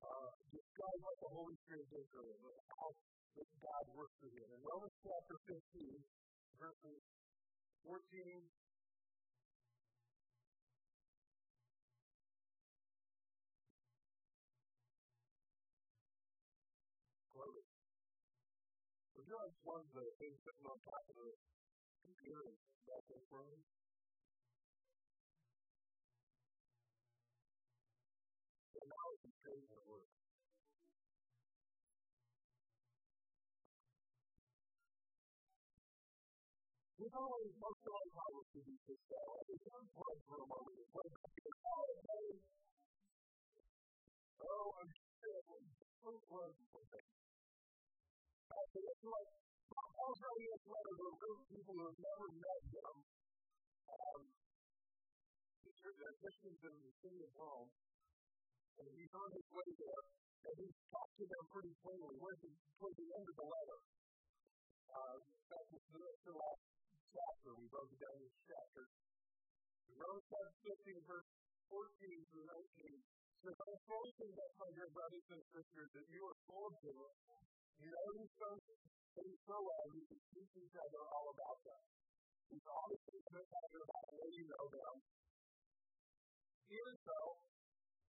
uh, 0.00 0.30
describe 0.48 0.98
what 1.04 1.16
the 1.20 1.30
Holy 1.30 1.56
Spirit 1.68 1.86
did 1.92 2.06
for 2.08 2.24
him, 2.24 2.40
how 2.74 2.90
God 3.36 3.84
worked 3.94 4.16
for 4.18 4.30
him. 4.32 4.48
In 4.50 4.60
Romans 4.64 4.96
chapter 5.04 5.36
15, 5.46 5.60
verses 6.56 7.00
14 7.84 8.69
just 19.30 19.62
one 19.62 19.78
of 19.78 19.86
the 19.94 20.10
things 20.18 20.34
sitting 20.42 20.66
on 20.66 20.74
top 20.82 21.06
of 21.06 21.14
the 21.14 21.30
computer 22.02 22.50
back 22.82 23.06
in 23.14 23.22
front 23.30 23.46
of? 23.46 23.62
So 28.74 28.78
now 28.90 29.06
it's 29.22 29.38
paid 29.46 29.70
at 29.70 29.86
work. 29.86 30.10
We 36.98 37.06
always 37.14 37.54
most 37.54 37.80
of 37.86 37.92
our 37.94 38.10
power 38.10 38.42
to 38.50 38.58
be 38.66 38.74
to 38.82 38.94
sell. 38.98 39.32
It's 39.46 39.62
one 39.70 39.86
point 39.94 40.20
for 40.26 40.42
a 40.42 40.46
moment. 40.50 40.90
When 40.90 41.06
oh, 44.42 44.74
I'm 44.74 44.90
still, 44.90 45.38
oh, 46.02 46.18
well, 46.34 46.50
okay. 48.60 48.80
Actually, 48.80 48.92
it's 48.92 49.04
like, 49.08 49.30
Paul's 49.70 50.20
writing 50.20 50.48
this 50.52 50.66
letter 50.68 50.94
to 51.00 51.04
a 51.08 51.16
group 51.16 51.36
of 51.40 51.48
people 51.48 51.72
who 51.80 51.84
have 51.88 52.00
never 52.00 52.26
met 52.36 52.62
him. 52.68 52.94
Um, 53.88 54.20
they're 55.80 56.18
Christians 56.20 56.60
in 56.60 56.74
the 56.76 56.92
city 57.00 57.20
of 57.24 57.32
Rome, 57.40 57.70
and 58.80 58.88
he's 59.00 59.14
on 59.16 59.28
his 59.32 59.46
way 59.48 59.68
there, 59.80 60.04
and 60.44 60.54
he's 60.60 60.76
talked 60.92 61.16
to 61.20 61.24
them 61.24 61.44
pretty 61.48 61.72
plainly. 61.80 62.16
Where's 62.20 62.40
the, 62.44 62.52
towards 62.76 62.96
the 63.00 63.08
end 63.16 63.26
of 63.32 63.36
the 63.36 63.48
letter? 63.48 63.78
Uh, 64.90 65.16
that 65.24 65.64
was 65.72 65.84
the, 65.92 66.04
the 66.28 66.34
last 66.36 66.64
chapter. 67.16 67.50
We 67.56 67.64
broke 67.72 67.90
it 67.96 68.00
down 68.00 68.16
in 68.20 68.32
chapter. 68.44 68.84
Romans 69.96 70.26
chapter 70.28 70.52
15, 70.68 71.00
verse 71.08 71.28
14 71.68 72.28
through 72.28 72.46
19. 72.48 73.00
So 73.40 73.48
I'm 73.56 73.80
forcing 73.88 74.32
that, 74.36 74.52
my 74.60 74.68
dear 74.76 74.90
brothers 74.92 75.26
and 75.32 75.42
sisters, 75.48 75.88
that 75.96 76.06
you 76.12 76.22
are 76.28 76.36
full 76.44 76.64
of 76.68 76.74
joy, 76.84 77.08
you 77.80 77.88
know 77.88 78.08
these 78.12 78.34
things, 78.36 78.62
things 79.16 79.38
so 79.48 79.56
well, 79.56 79.86
you 79.96 80.04
can 80.04 80.20
teach 80.30 80.52
each 80.52 80.76
other 80.76 81.00
all 81.00 81.26
about 81.32 81.58
them. 81.64 81.82
He's 82.50 82.68
always 82.68 83.00
been 83.08 83.24
good 83.24 83.84
about 83.88 84.04
the 84.10 84.14
way 84.20 84.30
you 84.36 84.44
know 84.52 84.66
them. 84.68 84.94
Even 86.70 86.94
so, 87.02 87.18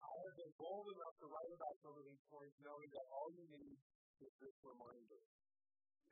I 0.02 0.12
have 0.12 0.36
been 0.36 0.54
bold 0.60 0.86
enough 0.92 1.16
to 1.22 1.26
write 1.30 1.52
about 1.56 1.74
some 1.82 1.94
of 1.96 2.04
these 2.04 2.24
points, 2.28 2.56
knowing 2.60 2.90
that 2.92 3.06
all 3.10 3.28
you 3.32 3.46
need 3.48 3.78
is 4.22 4.32
this 4.38 4.56
reminder. 4.60 5.22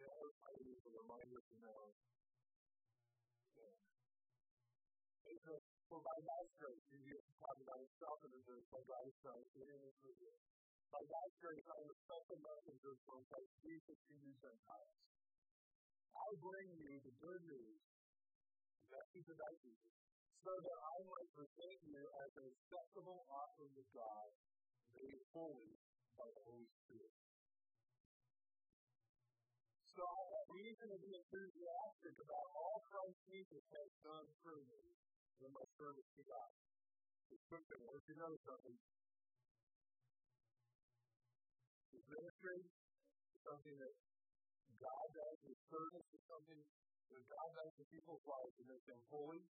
You 0.00 0.06
know, 0.08 0.24
I 0.40 0.50
a 0.56 0.92
reminder 0.96 1.40
to 1.44 1.56
know. 1.60 1.82
Yeah. 3.60 3.76
For 5.90 6.00
by 6.00 6.18
God's 6.22 6.54
grace, 6.56 6.86
he 6.90 7.02
is 7.12 7.24
talking 7.36 7.66
about 7.66 7.80
himself 7.82 8.18
and 8.24 8.32
the 8.32 8.56
by 8.70 8.82
God's 8.88 9.16
grace, 9.20 9.50
he 9.52 9.62
is 9.66 10.38
by 10.90 11.02
God's 11.06 11.36
grace, 11.38 11.66
I 11.70 11.78
am 11.82 11.99
special 12.10 12.42
messenger 12.42 12.94
from 13.06 13.22
Christ 13.30 13.54
Jesus 13.62 13.98
to 14.02 14.14
you 14.18 14.34
Gentiles. 14.42 14.98
I 16.10 16.26
bring 16.42 16.68
you 16.74 16.98
the 17.06 17.14
good 17.22 17.42
news, 17.46 17.82
the 18.82 18.98
message 18.98 19.30
about 19.30 19.54
Jesus, 19.62 19.94
so 20.42 20.50
that 20.50 20.78
I 20.90 20.96
might 21.06 21.30
present 21.38 21.78
you 21.86 22.02
as 22.02 22.30
an 22.34 22.46
acceptable 22.50 23.22
offering 23.30 23.74
to 23.78 23.84
God, 23.94 24.30
made 24.90 25.22
holy 25.30 25.78
by 26.18 26.26
the 26.34 26.42
Holy 26.50 26.66
Spirit. 26.82 27.14
So 29.94 30.02
I 30.02 30.22
have 30.34 30.48
reason 30.50 30.86
to 30.90 30.98
be 30.98 31.12
enthusiastic 31.14 32.14
about 32.26 32.46
all 32.58 32.78
Christ 32.90 33.18
Jesus 33.30 33.64
has 33.70 33.90
done 34.02 34.28
for 34.42 34.58
me 34.66 34.82
in 35.46 35.50
my 35.54 35.66
service 35.78 36.10
to 36.18 36.22
God. 36.26 36.50
It's 37.30 37.46
good 37.46 37.62
to 37.70 37.76
you 37.78 38.14
know 38.18 38.34
something, 38.42 38.76
ministry 42.08 42.60
is 42.64 43.40
something 43.44 43.76
that 43.76 43.94
God 44.80 45.06
does, 45.12 45.38
His 45.44 45.60
service 45.68 46.08
is 46.14 46.22
something 46.24 46.60
that 46.60 47.22
God 47.26 47.48
does 47.52 47.72
in 47.80 47.86
people's 47.90 48.24
lives 48.24 48.54
to 48.56 48.64
make 48.64 48.84
them 48.88 49.00
holy, 49.12 49.42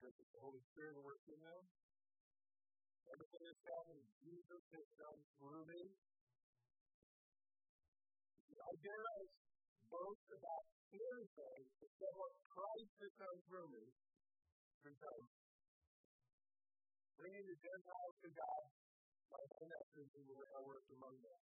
because 0.00 0.16
the 0.16 0.40
Holy 0.40 0.62
Spirit 0.72 0.96
works 1.02 1.26
in 1.28 1.40
them. 1.42 1.62
Everything 3.12 3.42
that's 3.44 3.64
happened, 3.66 4.04
Jesus 4.22 4.62
has 4.72 4.88
done 4.96 5.20
through 5.36 5.64
me. 5.68 5.82
I 8.62 8.72
dare 8.78 9.06
us 9.20 9.30
boast 9.90 10.28
about 10.32 10.64
anything 10.94 11.62
except 11.82 12.14
what 12.14 12.32
Christ 12.46 12.94
has 13.02 13.14
done 13.18 13.38
through 13.50 13.68
me. 13.74 13.84
Because 14.86 15.26
bringing 17.18 17.46
the 17.46 17.58
Gentiles 17.58 18.16
to 18.22 18.28
God 18.32 18.64
my 19.32 19.44
connections 19.56 20.08
the 20.12 20.36
way 20.36 20.48
I 20.52 20.60
work 20.60 20.84
among 20.92 21.16
them. 21.24 21.40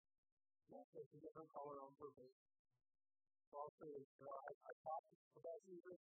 Not 0.71 0.87
just 0.95 1.11
a 1.11 1.19
different 1.19 1.51
color 1.51 1.83
on 1.83 1.91
purpose. 1.99 2.35
Also, 3.53 3.85
you 3.85 4.23
know, 4.23 4.33
I, 4.33 4.51
I 4.65 4.73
talk 4.81 5.03
about 5.37 5.59
Jesus, 5.67 5.99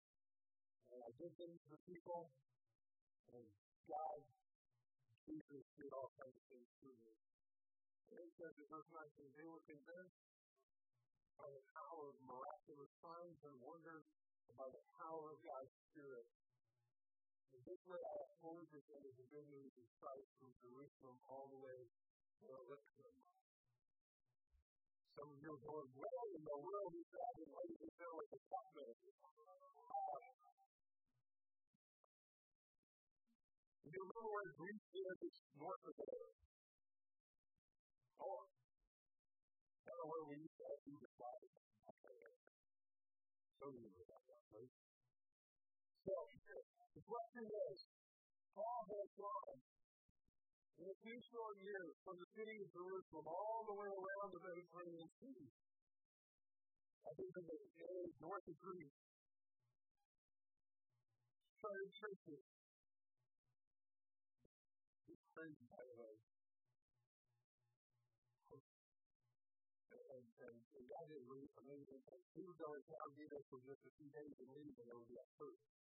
and 0.93 0.99
I 1.03 1.11
give 1.19 1.33
things 1.35 1.59
to 1.73 1.77
people, 1.89 2.31
and 3.35 3.47
God, 3.91 4.21
Jesus 5.27 5.65
did 5.75 5.91
all 5.91 6.13
kinds 6.15 6.37
of 6.37 6.45
things 6.47 6.69
through 6.79 6.95
me. 7.01 7.15
And 8.15 8.23
it 8.23 8.33
says 8.39 8.55
in 8.55 8.67
verse 8.71 8.91
19, 8.95 9.35
they 9.35 9.49
were 9.51 9.65
convinced 9.67 10.21
by 11.35 11.49
the 11.51 11.65
power 11.75 12.13
of 12.13 12.17
miraculous 12.23 12.93
signs 13.03 13.39
and 13.49 13.57
wonders, 13.65 14.07
by 14.55 14.69
the 14.71 14.85
power 15.01 15.35
of 15.35 15.39
God's 15.43 15.75
Spirit 15.91 16.27
this 17.59 17.83
way 17.91 17.99
I 17.99 18.31
the 18.41 19.27
good 19.27 19.49
news 19.51 19.75
of 19.75 19.87
Christ 19.99 20.31
from 20.39 20.55
Jerusalem 20.63 21.19
all 21.27 21.51
the 21.51 21.59
way 21.59 21.81
to 21.83 22.43
Illyricum. 22.47 23.17
Some 25.19 25.29
of 25.35 25.39
you 25.43 25.51
are 25.51 25.63
going, 25.67 25.91
where 25.99 26.27
in 26.39 26.43
the 26.47 26.59
world 26.63 26.93
is 26.95 27.09
that 27.11 27.35
in 27.43 27.51
Illyricum 27.51 28.13
with 28.15 28.31
the 28.31 28.41
prophet? 28.47 28.95
You 33.91 33.99
remember 34.07 34.31
where 34.31 34.51
Greece 34.55 34.87
is? 34.95 35.35
North 35.59 35.83
of 35.83 35.95
there. 35.99 36.31
Oh, 38.23 38.47
I 38.47 39.91
don't 39.91 39.99
know 39.99 40.07
where 40.07 40.25
we 40.31 40.39
used 40.39 40.55
to 40.55 40.65
have 40.71 40.79
Egypt. 40.87 41.19
So 43.61 43.69
you 43.69 43.83
remember 43.83 44.07
that, 44.09 44.25
right? 44.57 44.73
So, 46.01 46.17
the 46.17 46.39
is, 46.49 46.70
Paul 48.55 48.83
has 48.91 49.11
gone 49.15 49.61
in 50.81 50.87
a 50.91 50.97
few 51.05 51.19
short 51.31 51.57
years 51.61 51.95
from 52.03 52.17
the 52.19 52.29
city 52.35 52.57
of 52.57 52.69
Jerusalem 52.73 53.27
all 53.29 53.63
the 53.69 53.77
way 53.77 53.91
around 53.91 54.31
the 54.33 54.43
Mediterranean 54.43 55.11
Sea. 55.21 55.45
I 57.01 57.11
think 57.17 57.31
in 57.31 57.45
the 57.47 57.59
area 57.85 58.11
north 58.21 58.47
of 58.49 58.57
Greece. 58.61 58.97
Started 61.61 61.91
churches. 62.01 62.45
It's 65.11 65.27
crazy, 65.37 65.67
by 65.69 65.83
the 65.85 65.97
way. 66.01 66.15
And, 70.41 70.57
that 70.91 71.07
is 71.13 71.23
really 71.29 71.51
amazing. 71.61 72.01
He 72.33 72.43
was 72.43 72.57
going 72.57 72.81
to 72.81 72.95
Algeria 73.05 73.41
for 73.53 73.61
just 73.61 73.83
a 73.85 73.93
few 74.01 74.09
days 74.11 74.35
and 74.41 74.51
leave, 74.57 74.75
and 74.81 74.87
there 74.89 74.97
would 74.97 75.11
be 75.13 75.21
a 75.21 75.29
church. 75.37 75.80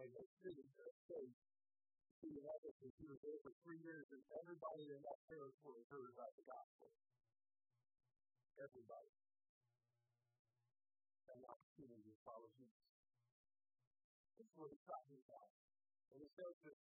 Like 0.00 0.16
a 0.16 0.24
city, 0.40 0.64
a 0.64 0.88
state. 1.04 1.36
He 2.24 2.32
had 2.40 2.60
it, 2.64 2.76
he 2.80 3.04
was 3.04 3.20
there 3.20 3.40
for 3.44 3.52
three 3.64 3.80
years, 3.84 4.08
and 4.12 4.20
everybody 4.32 4.84
in 4.92 5.00
that 5.04 5.20
territory 5.28 5.84
heard 5.92 6.08
about 6.16 6.32
the 6.40 6.44
gospel. 6.48 6.88
Everybody. 8.60 9.12
And 11.28 11.38
the 11.44 11.48
opportunity 11.52 12.12
to 12.12 12.20
follow 12.24 12.48
Jesus. 12.56 12.88
That's 14.40 14.56
what 14.56 14.72
he's 14.72 14.84
talking 14.88 15.20
about. 15.20 15.48
And 16.12 16.18
he 16.24 16.28
says 16.32 16.54
that 16.64 16.76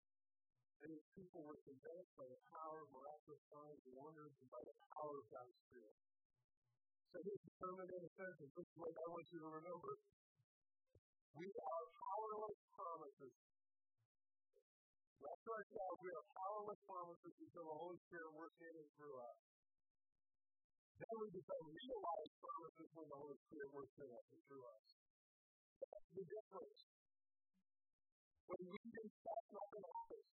these 0.80 1.06
people 1.12 1.44
were 1.44 1.60
convinced 1.68 2.14
by 2.16 2.28
the 2.28 2.40
power 2.56 2.88
of 2.88 2.90
miraculous 2.96 3.44
signs 3.52 3.84
and 3.84 3.96
wonders 4.00 4.32
and 4.32 4.48
by 4.48 4.64
the 4.64 4.76
power 4.96 5.20
of 5.20 5.28
God's 5.28 5.60
Spirit. 5.68 6.00
So 7.12 7.20
he's 7.20 7.44
determined 7.52 7.92
in 7.92 8.00
a 8.00 8.12
sense, 8.16 8.36
this 8.40 8.64
is 8.64 8.76
what 8.80 8.96
I 8.96 9.08
want 9.12 9.28
you 9.28 9.40
to 9.44 9.50
remember. 9.60 9.92
Promises. 13.20 13.36
That's 15.20 15.44
right, 15.44 15.68
God. 15.76 15.96
We 16.00 16.10
are 16.16 16.28
powerless 16.32 16.82
promises 16.88 17.36
until 17.36 17.66
the 17.68 17.76
Holy 17.76 18.00
Spirit 18.08 18.32
works 18.40 18.60
in 18.64 18.74
and 18.80 18.90
through 18.96 19.18
us. 19.20 19.40
Then 21.00 21.16
we 21.20 21.28
become 21.32 21.66
realized 21.68 22.36
promises 22.40 22.90
when 22.96 23.08
the 23.12 23.20
Holy 23.20 23.40
Spirit 23.48 23.72
works 23.76 23.96
in 24.00 24.08
us 24.08 24.28
and 24.32 24.42
through 24.48 24.66
us. 24.68 24.88
That's 25.80 26.10
the 26.16 26.24
difference. 26.28 26.80
When 28.48 28.64
we 28.72 28.80
do 28.80 29.04
stuff, 29.04 29.44
nothing 29.52 29.84
happens. 29.84 30.30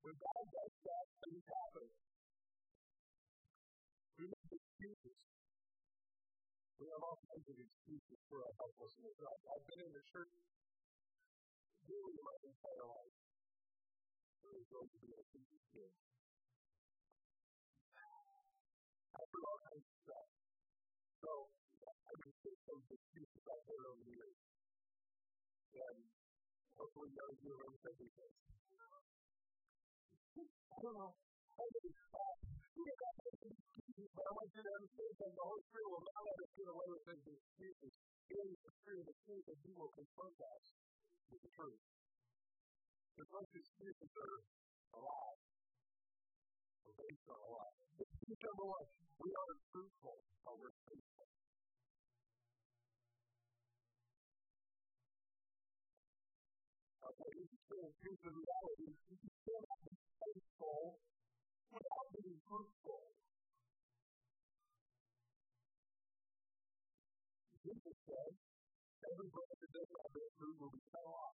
When 0.00 0.14
God 0.16 0.44
does 0.48 0.74
that, 0.88 1.06
things 1.20 1.44
happen. 1.44 1.88
We 4.16 4.24
make 4.28 4.50
excuses. 4.52 5.39
We 6.80 6.88
have 6.96 7.04
all 7.04 7.20
kinds 7.28 7.44
of 7.44 7.60
excuses 7.60 8.20
for 8.32 8.40
our 8.40 8.56
helplessness. 8.56 9.12
I've 9.20 9.66
been 9.68 9.84
in 9.84 9.92
the 9.92 10.00
church 10.08 10.32
really 11.84 12.16
my 12.24 12.36
entire 12.40 12.88
life. 12.88 13.16
going 14.40 14.88
to 14.88 14.98
be 15.04 15.12
a 15.12 15.20
teacher's 15.28 15.66
kid. 15.76 15.92
After 19.12 19.38
all 19.44 19.60
kinds 19.60 19.84
of 19.84 19.96
stuff. 20.08 20.24
So, 21.20 21.52
I 21.84 22.12
can 22.16 22.32
see 22.40 22.56
some 22.64 22.80
excuses 22.88 23.44
out 23.44 23.60
there 23.68 23.84
over 23.84 24.00
the 24.00 24.16
years. 24.16 24.40
And 25.84 26.00
hopefully 26.80 27.12
none 27.12 27.28
of 27.28 27.44
you 27.44 27.60
are 27.60 27.60
going 27.60 27.76
to 27.76 27.82
say 27.84 27.92
these 28.00 28.16
I 30.48 30.76
don't 30.80 30.96
know. 30.96 31.12
I 31.12 31.64
think, 31.76 31.92
uh, 31.92 32.40
but 34.16 34.24
I 34.24 34.32
want 34.32 34.48
you 34.56 34.62
to 34.64 34.72
understand 34.80 35.12
that 35.20 35.32
the 35.36 35.44
Holy 35.44 35.64
Spirit 35.68 35.88
will 35.92 36.06
not 36.08 36.22
let 36.24 36.36
us 36.40 36.50
get 36.56 36.68
away 36.72 36.88
with 36.88 37.04
those 37.04 37.24
excuses. 37.28 37.92
Is 38.30 38.54
the 38.62 38.72
Spirit 38.80 39.06
of 39.10 39.16
truth 39.26 39.44
that 39.50 39.58
He 39.66 39.72
will 39.74 39.90
confront 39.90 40.38
us 40.38 40.64
with 41.28 41.42
the 41.42 41.50
truth. 41.52 41.82
Because 43.12 43.28
most 43.34 43.52
excuses 43.52 44.10
are 44.14 44.38
a 44.94 45.00
lie. 45.02 45.38
Or 46.86 46.92
based 46.94 47.26
on 47.26 47.38
a 47.42 47.50
lie. 47.50 47.74
Excuse 48.00 48.40
number 48.46 48.66
one, 48.70 48.86
we 49.18 49.28
are 49.34 49.52
truthful, 49.74 50.16
but 50.46 50.54
we're 50.56 50.76
faithful. 50.86 51.28
Okay, 57.04 57.32
here's 57.34 58.22
the 58.22 58.32
reality. 58.32 58.88
You 59.10 59.18
cannot 59.44 59.78
be 59.84 59.94
faithful 60.22 61.02
without 61.74 62.08
being 62.14 62.38
truthful. 62.46 63.02
Jesus 67.60 67.96
said, 68.08 68.32
every 69.10 69.26
brother 69.34 69.56
that 69.58 69.70
does 69.74 69.90
not 69.90 70.06
bear 70.14 70.30
fruit 70.38 70.54
will 70.62 70.70
be 70.70 70.82
cut 70.94 71.02
off. 71.02 71.34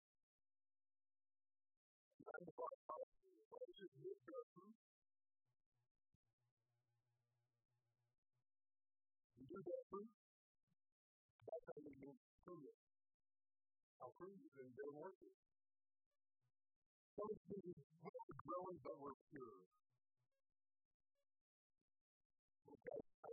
Of. 2.26 2.48
You 9.36 9.46
do 9.52 9.60
bear 9.60 9.84
fruit, 9.92 10.08
that's 11.44 11.66
how 11.68 11.78
you 11.84 11.92
get 12.00 12.16
fruit. 12.48 12.76
How 14.00 14.08
fruit 14.16 14.40
is 14.40 14.56
in 14.56 14.72
their 14.80 14.92
working. 14.96 15.36
Some 17.16 17.32
of 17.32 17.40
you, 17.48 17.76
we're 18.04 18.40
growing, 18.44 18.80
but 18.84 18.96
we're 19.00 19.20
pure. 19.32 19.60
Okay? 22.72 23.00
I, 23.24 23.30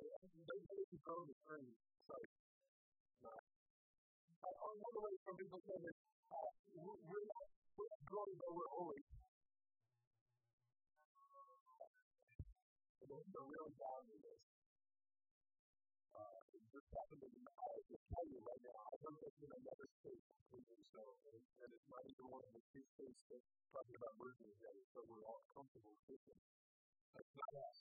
they, 0.50 0.61
they 0.66 0.98
grow 1.02 1.26
the 1.26 1.35
tree. 1.46 1.74
Sorry. 2.07 2.41
I, 4.42 4.50
I 4.50 4.68
one 4.74 4.96
way 5.07 5.14
some 5.22 5.37
people 5.38 5.61
say 5.62 5.78
that 5.78 5.96
uh, 6.35 6.50
we're, 6.74 6.98
we're 7.07 7.26
not 7.31 7.46
growing, 8.11 8.37
but 8.42 8.50
we're 8.50 8.72
holy. 8.74 9.02
The, 13.02 13.18
the 13.22 13.42
real 13.44 13.70
value 13.76 14.18
is 14.24 14.42
uh, 16.16 16.40
just 16.74 16.88
happened 16.90 17.22
to 17.22 17.28
be, 17.28 17.40
I 17.44 17.76
just 17.87 18.05
tell 18.09 18.26
you 18.26 18.40
right 18.42 18.62
now, 18.66 18.78
I 18.83 18.92
heard 19.05 19.18
this 19.20 19.37
in 19.46 19.50
another 19.52 19.88
state 20.00 20.24
and, 20.52 21.44
and 21.62 21.70
it's 21.72 21.88
not 21.92 22.02
even 22.09 22.26
one 22.28 22.42
of 22.42 22.52
the 22.57 22.64
two 22.72 22.85
states 22.98 23.20
talking 23.70 23.96
about 23.96 24.14
merging 24.18 24.48
together, 24.59 24.83
so 24.90 25.05
we're 25.07 25.24
all 25.28 25.44
comfortable 25.55 25.94
with 26.09 26.24
it. 26.24 26.40
That's 27.14 27.35
not 27.37 27.52
us. 27.62 27.78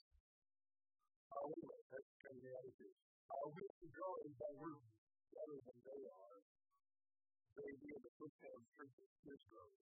Uh, 1.32 1.48
anyway, 1.48 1.80
that's 1.90 2.10
kind 2.22 2.36
of 2.38 2.42
the 2.44 2.52
attitude. 2.54 2.96
We're 3.32 3.92
growing, 3.92 4.32
but 4.36 4.52
we're 4.56 4.78
than 5.42 5.78
they 5.84 6.02
are 6.06 6.51
the 7.56 7.64
idea 7.68 7.96
that 8.00 8.14
this 8.16 8.34
has 8.42 8.60
truth 8.76 8.96
is 9.28 9.40
growth. 9.48 9.78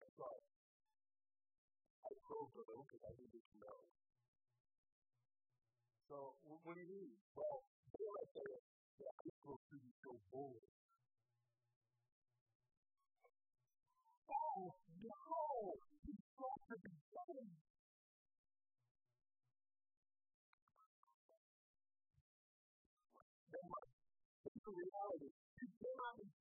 That's 0.00 0.18
all. 0.20 0.42
I 2.06 2.10
probe 2.26 2.54
a 2.54 2.64
little 2.66 2.86
because 2.86 3.04
I 3.06 3.14
needed 3.18 3.42
to 3.42 3.56
know. 3.58 3.78
So, 6.10 6.34
what 6.42 6.74
do 6.74 6.80
you 6.82 6.90
mean? 6.90 7.14
Well, 7.34 7.62
what 7.98 8.18
I 8.18 8.26
say 8.34 8.46
is, 8.50 8.64
the 8.98 9.06
high 9.10 9.34
school 9.42 9.58
students 9.66 9.98
go 10.02 10.18
bold. 10.30 10.79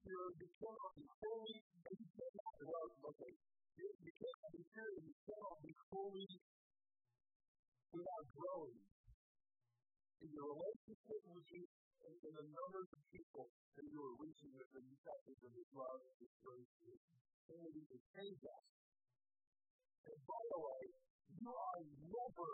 You 0.09 0.49
cannot 0.57 0.91
be 0.97 1.05
holy, 1.21 1.57
and 1.85 1.95
you 2.01 2.09
cannot, 2.17 2.53
well, 2.65 2.89
okay, 3.13 3.33
you, 3.77 3.85
cannot 4.17 4.49
be 4.57 4.63
pure, 4.73 4.93
you 5.05 5.13
cannot 5.29 5.57
be 5.61 5.73
holy 5.93 6.33
without 7.93 8.25
growing. 8.33 8.81
In 10.25 10.29
your 10.33 10.49
relationship 10.57 11.21
with 11.29 11.45
Jesus, 11.45 11.85
and 12.01 12.17
in 12.25 12.33
the 12.33 12.47
numbers 12.49 12.89
of 12.89 13.01
people 13.13 13.53
that 13.77 13.85
you 13.85 13.99
are 14.01 14.17
reaching 14.17 14.51
with, 14.57 14.69
and 14.73 14.85
you 14.89 14.97
practice 15.05 15.39
in 15.45 15.51
His 15.53 15.69
love, 15.77 16.01
His 16.17 16.33
grace, 16.41 16.73
His 16.89 17.01
ability 17.45 17.85
to 17.93 17.97
change 18.17 18.41
us. 18.49 18.65
And 20.09 20.19
by 20.25 20.41
the 20.49 20.59
way, 20.59 20.83
you 21.37 21.53
are 21.53 21.81
never 21.85 22.51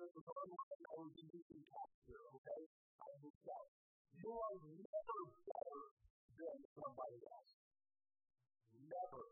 the 0.00 0.08
online 0.16 0.80
I 0.80 0.96
was 0.96 1.12
using 1.12 1.60
capture, 1.68 2.24
okay? 2.40 2.89
I 3.00 3.08
moved 3.24 3.48
out. 3.48 3.68
You 4.20 4.30
are 4.30 4.56
never 4.60 5.18
better 5.48 5.82
than 6.36 6.56
somebody 6.76 7.18
else. 7.24 7.52
Never. 8.76 9.24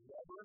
Never. 0.00 0.40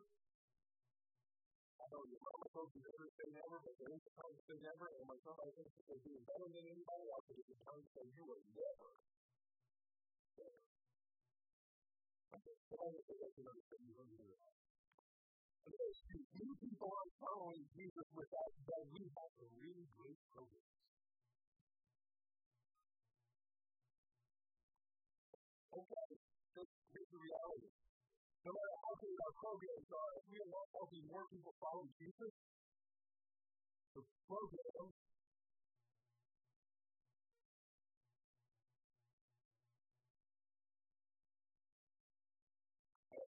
I 1.79 1.85
know 1.87 2.03
your 2.03 2.19
mama 2.19 2.47
told 2.51 2.69
you 2.75 2.83
everything 2.83 3.31
ever, 3.39 3.57
but 3.63 3.75
there 3.79 3.91
ain't 3.95 4.03
the 4.03 4.15
kind 4.19 4.35
of 4.35 4.43
thing 4.43 4.61
ever, 4.67 4.87
and 4.99 5.05
when 5.07 5.19
somebody 5.23 5.51
thinks 5.55 5.71
that 5.79 5.85
they're 5.87 6.03
doing 6.03 6.23
better 6.27 6.47
than 6.51 6.65
anybody 6.67 7.05
else, 7.15 7.25
it's 7.31 7.47
the 7.47 7.57
time 7.63 7.79
to 7.79 7.89
say 7.95 8.03
you 8.11 8.25
are 8.27 8.43
never 8.51 8.89
better. 10.35 10.63
Okay, 12.35 12.55
so 12.67 12.73
I'm 12.75 12.91
going 12.91 12.99
to 12.99 13.05
say 13.07 13.15
that's 13.23 13.39
another 13.39 13.63
thing 13.71 13.81
you 13.87 13.95
don't 13.95 14.11
do 14.11 14.25
Many 15.65 16.53
people 16.61 16.93
are 16.93 17.09
following 17.17 17.65
Jesus 17.73 18.05
without 18.13 18.53
that 18.69 18.83
we 18.93 19.01
have 19.01 19.33
a 19.41 19.47
really 19.57 19.87
great 19.97 20.21
programs. 20.29 20.77
Okay, 25.73 26.09
so 26.53 26.61
here's 26.93 27.09
the 27.09 27.17
reality. 27.17 27.71
No 28.45 28.53
matter 28.53 28.77
how 28.85 28.93
good 29.01 29.17
our 29.25 29.35
programs 29.41 29.89
are, 29.89 30.11
if 30.21 30.25
we 30.29 30.37
are 30.37 30.51
not 30.53 30.67
helping 30.77 31.03
more 31.09 31.25
people 31.33 31.53
follow 31.57 31.89
Jesus, 31.97 32.33
the 33.97 34.03
program 34.29 34.93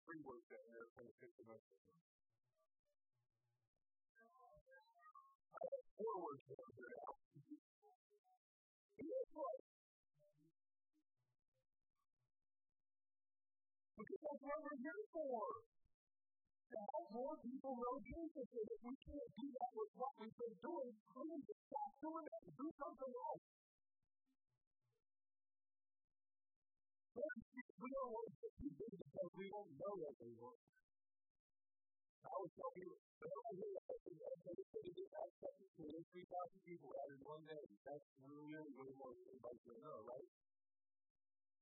three 0.06 0.22
words 0.22 0.46
down 0.52 0.68
there 0.76 0.86
for 0.94 1.02
the 1.02 1.16
fifth 1.18 1.34
semester. 1.40 1.76
forward 1.82 2.25
towards 6.16 6.48
it 6.48 6.60
out. 7.04 7.20
What? 9.36 9.60
Because 14.00 14.22
that's 14.24 14.44
what 14.48 14.60
we're 14.64 14.80
here 14.80 15.04
for. 15.12 15.44
To 16.72 16.78
help 16.88 17.08
more 17.12 17.36
people 17.44 17.74
know 17.76 17.96
Jesus. 18.00 18.48
And 18.48 18.68
if 18.72 18.80
we 18.80 18.96
can't 18.96 19.32
do 19.36 19.48
that 19.60 19.72
with 19.76 19.92
what 20.00 20.14
we've 20.24 20.40
been 20.40 20.58
doing, 20.64 20.92
we 20.96 21.24
need 21.36 21.46
to 21.52 21.56
stop 21.68 21.92
doing 22.00 22.24
it 22.24 22.40
and 22.48 22.54
do 22.56 22.68
something 22.80 23.12
else. 23.12 23.44
We 27.16 27.90
don't 27.92 28.12
want 28.12 28.28
to 28.28 28.50
do 28.56 28.68
because 28.72 29.32
we 29.36 29.46
don't 29.52 29.72
know 29.80 29.96
want. 30.40 30.60
I 32.26 32.36
was 32.42 32.52
telling 32.58 32.82
you, 32.82 32.90
thing 33.22 33.30
I 33.30 33.54
get 33.56 35.10
that 35.14 35.26
to 35.26 35.76
3,000 35.76 36.66
people 36.66 36.90
in 36.96 37.20
one 37.22 37.44
day. 37.46 37.64
That's 37.86 38.08
really, 38.26 38.58
really 38.74 38.96
more 38.98 39.14
than 39.14 39.26
anybody's 39.30 39.62
going 39.62 39.78
to 39.78 39.86
know, 39.86 40.00
right? 40.10 40.30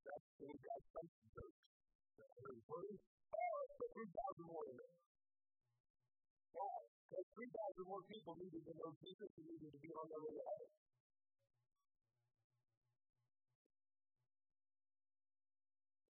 That's 0.08 0.28
the 0.39 0.45
way 0.47 0.56
God 0.63 0.82
comes 0.93 1.12
to 1.12 1.26
church. 1.36 1.58
Oh, 2.23 3.67
3,000 3.93 4.47
more 4.47 4.65
than 4.71 4.78
that. 4.80 4.95
Why? 6.54 6.80
Because 7.10 7.28
3,000 7.34 7.89
more 7.89 8.04
people 8.08 8.34
needed 8.39 8.63
to 8.63 8.73
know 8.78 8.91
Jesus 9.04 9.30
and 9.36 9.45
needed 9.49 9.71
to 9.73 9.80
be 9.84 9.91
on 9.93 10.06
their 10.10 10.21
way 10.23 10.34
to 10.34 10.43
heaven. 10.47 10.69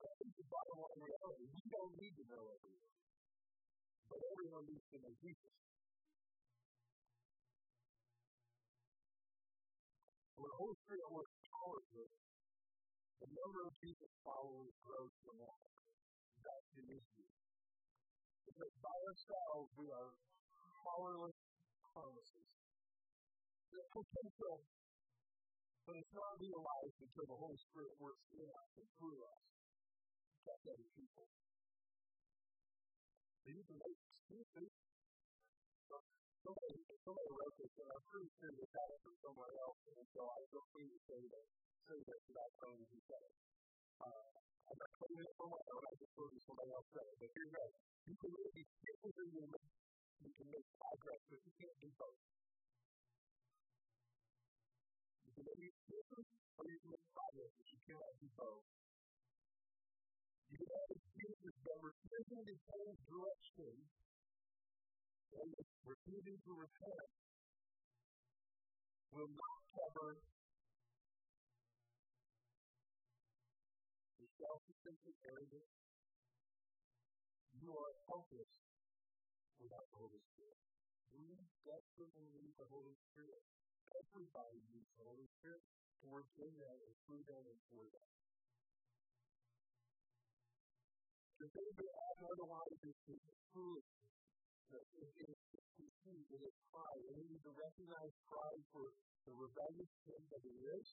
That's 0.03 0.35
the 0.35 0.47
bottom 0.51 0.77
line 0.83 1.01
reality. 1.03 1.47
We 1.51 1.63
don't 1.73 1.95
need 1.97 2.15
to 2.21 2.25
know 2.27 2.43
everything 2.53 3.02
but 4.13 4.21
everyone 4.29 4.69
needs 4.69 4.85
to 4.93 5.01
know 5.01 5.15
Jesus. 5.25 5.57
We're 10.37 10.53
Holy 10.61 10.77
Spirit 10.85 11.09
works 11.09 11.33
powerfully. 11.49 12.13
The 13.25 13.29
number 13.33 13.61
of 13.65 13.73
Jesus 13.81 14.13
followers 14.21 14.77
grows 14.85 15.15
dramatically. 15.25 15.89
That's 16.45 16.69
the 16.77 16.85
issue. 16.93 17.29
Because 18.45 18.75
by 18.85 18.97
ourselves, 19.09 19.73
we 19.81 19.89
are 19.89 20.13
powerless 20.85 21.39
promises. 21.97 22.51
The 23.73 23.81
potential, 23.97 24.61
but 25.89 25.97
it's 25.97 26.13
not 26.13 26.37
realized 26.37 26.99
until 27.01 27.27
the 27.33 27.39
Holy 27.41 27.57
Spirit 27.73 27.97
works 27.97 28.29
in 28.37 28.45
us 28.45 28.71
and 28.77 28.89
through 29.01 29.21
us 29.25 29.43
touch 30.45 30.63
other 30.69 30.91
people. 30.93 31.25
So 33.43 33.51
you 33.51 33.59
make 33.75 33.99
excuses. 34.07 34.71
Somebody, 36.47 36.79
somebody 37.03 37.31
wrote 37.35 37.55
this, 37.59 37.75
and 37.75 37.91
I'm 37.91 38.05
pretty 38.07 38.31
sure 38.39 38.55
they 38.55 38.71
got 38.71 38.87
it 38.87 38.99
from 39.03 39.15
somewhere 39.19 39.51
else, 39.67 39.79
and 39.83 40.07
so 40.15 40.23
I 40.31 40.39
feel 40.47 40.63
free 40.71 40.87
to 40.87 40.99
say 41.11 41.23
that, 41.27 41.47
say 41.91 41.99
that 42.07 42.21
without 42.23 42.51
telling 42.63 42.87
said 42.87 43.23
it. 43.23 43.35
Uh, 43.99 44.31
I'm 44.71 44.79
not 44.79 44.91
claiming 44.95 45.27
it 45.27 45.35
for 45.39 45.51
my 45.51 45.63
own, 45.75 45.83
I 45.87 45.93
just 45.99 46.15
quoted 46.15 46.43
somebody 46.47 46.71
else 46.71 46.87
said 46.95 47.03
it, 47.03 47.19
but 47.19 47.31
here 47.35 47.47
you 47.47 47.55
go. 47.55 47.67
You 48.07 48.15
can 48.15 48.31
make 48.31 48.55
excuses 48.63 49.11
or 49.11 49.27
you, 49.27 49.43
make, 49.51 49.71
you 50.23 50.31
can 50.39 50.49
make 50.55 50.67
progress, 50.79 51.23
but 51.27 51.41
you 51.43 51.53
can't 51.59 51.79
do 51.83 51.91
both. 51.99 52.19
You 55.27 55.31
can 55.35 55.45
make 55.51 55.63
excuses 55.67 56.27
or 56.31 56.63
you 56.71 56.79
can 56.79 56.91
make 56.95 57.07
but 57.11 57.67
you 57.75 57.79
cannot 57.91 58.15
do 58.23 58.29
both. 58.39 58.82
You 60.53 60.61
can 60.61 60.69
have 60.69 60.93
excuses 60.93 61.57
refusing 61.81 62.45
to 62.45 62.53
change 62.53 62.99
direction 63.09 63.73
and 65.33 65.49
refusing 65.89 66.37
to 66.45 66.53
repent 66.53 67.09
will 69.17 69.33
not 69.33 69.59
cover 69.73 70.21
the 74.21 74.29
self-sufficient 74.37 75.17
arrogance. 75.25 75.73
You 77.57 77.73
are 77.73 77.93
helpless 78.13 78.53
without 79.57 79.89
the 79.89 79.99
Holy 80.05 80.21
Spirit. 80.37 80.61
We 81.17 81.33
desperately 81.65 82.29
need 82.37 82.53
the 82.61 82.69
Holy 82.69 82.97
Spirit. 83.09 83.41
Everybody 83.97 84.61
needs 84.69 84.93
the 85.01 85.09
Holy 85.09 85.29
Spirit 85.41 85.65
to 86.05 86.13
work 86.13 86.29
in 86.37 86.53
them 86.61 86.77
and 86.77 86.95
through 87.09 87.25
them 87.25 87.41
and 87.41 87.61
for 87.73 87.85
them. 87.89 88.22
The 91.43 91.51
thing 91.51 91.75
that 91.75 91.91
otherwise 92.23 92.79
is 92.87 92.95
foolishness. 93.51 93.83
It 94.71 95.27
is 95.27 95.43
conceit, 95.75 96.27
it 96.31 96.39
is 96.39 96.55
pride. 96.71 97.03
And 97.03 97.19
we 97.19 97.27
need 97.35 97.43
to 97.43 97.51
recognize 97.51 98.15
pride 98.31 98.63
for 98.71 98.95
the 99.27 99.35
rebellious 99.35 99.91
sin 100.07 100.23
that 100.31 100.39
it 100.39 100.59
is, 100.79 100.87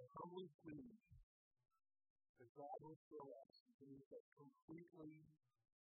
and 0.00 0.08
humbly 0.08 0.48
plead 0.64 0.96
that 2.40 2.50
God 2.56 2.76
will 2.80 2.96
fill 3.12 3.28
us 3.44 3.52
to 3.68 3.72
be 3.76 3.92
completely, 4.40 5.12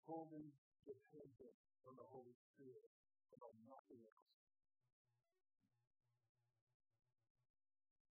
fully 0.04 0.52
dependent 0.84 1.56
on 1.88 1.96
the 1.96 2.04
Holy 2.12 2.36
Spirit 2.52 2.92
and 3.32 3.40
on 3.40 3.56
nothing 3.72 4.04
else. 4.04 4.36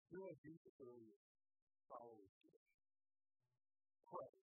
You're 0.09 0.33
a 0.33 0.37
beautiful 0.41 0.93
followers 1.85 2.33
today. 2.41 2.65
Pray. 4.09 4.42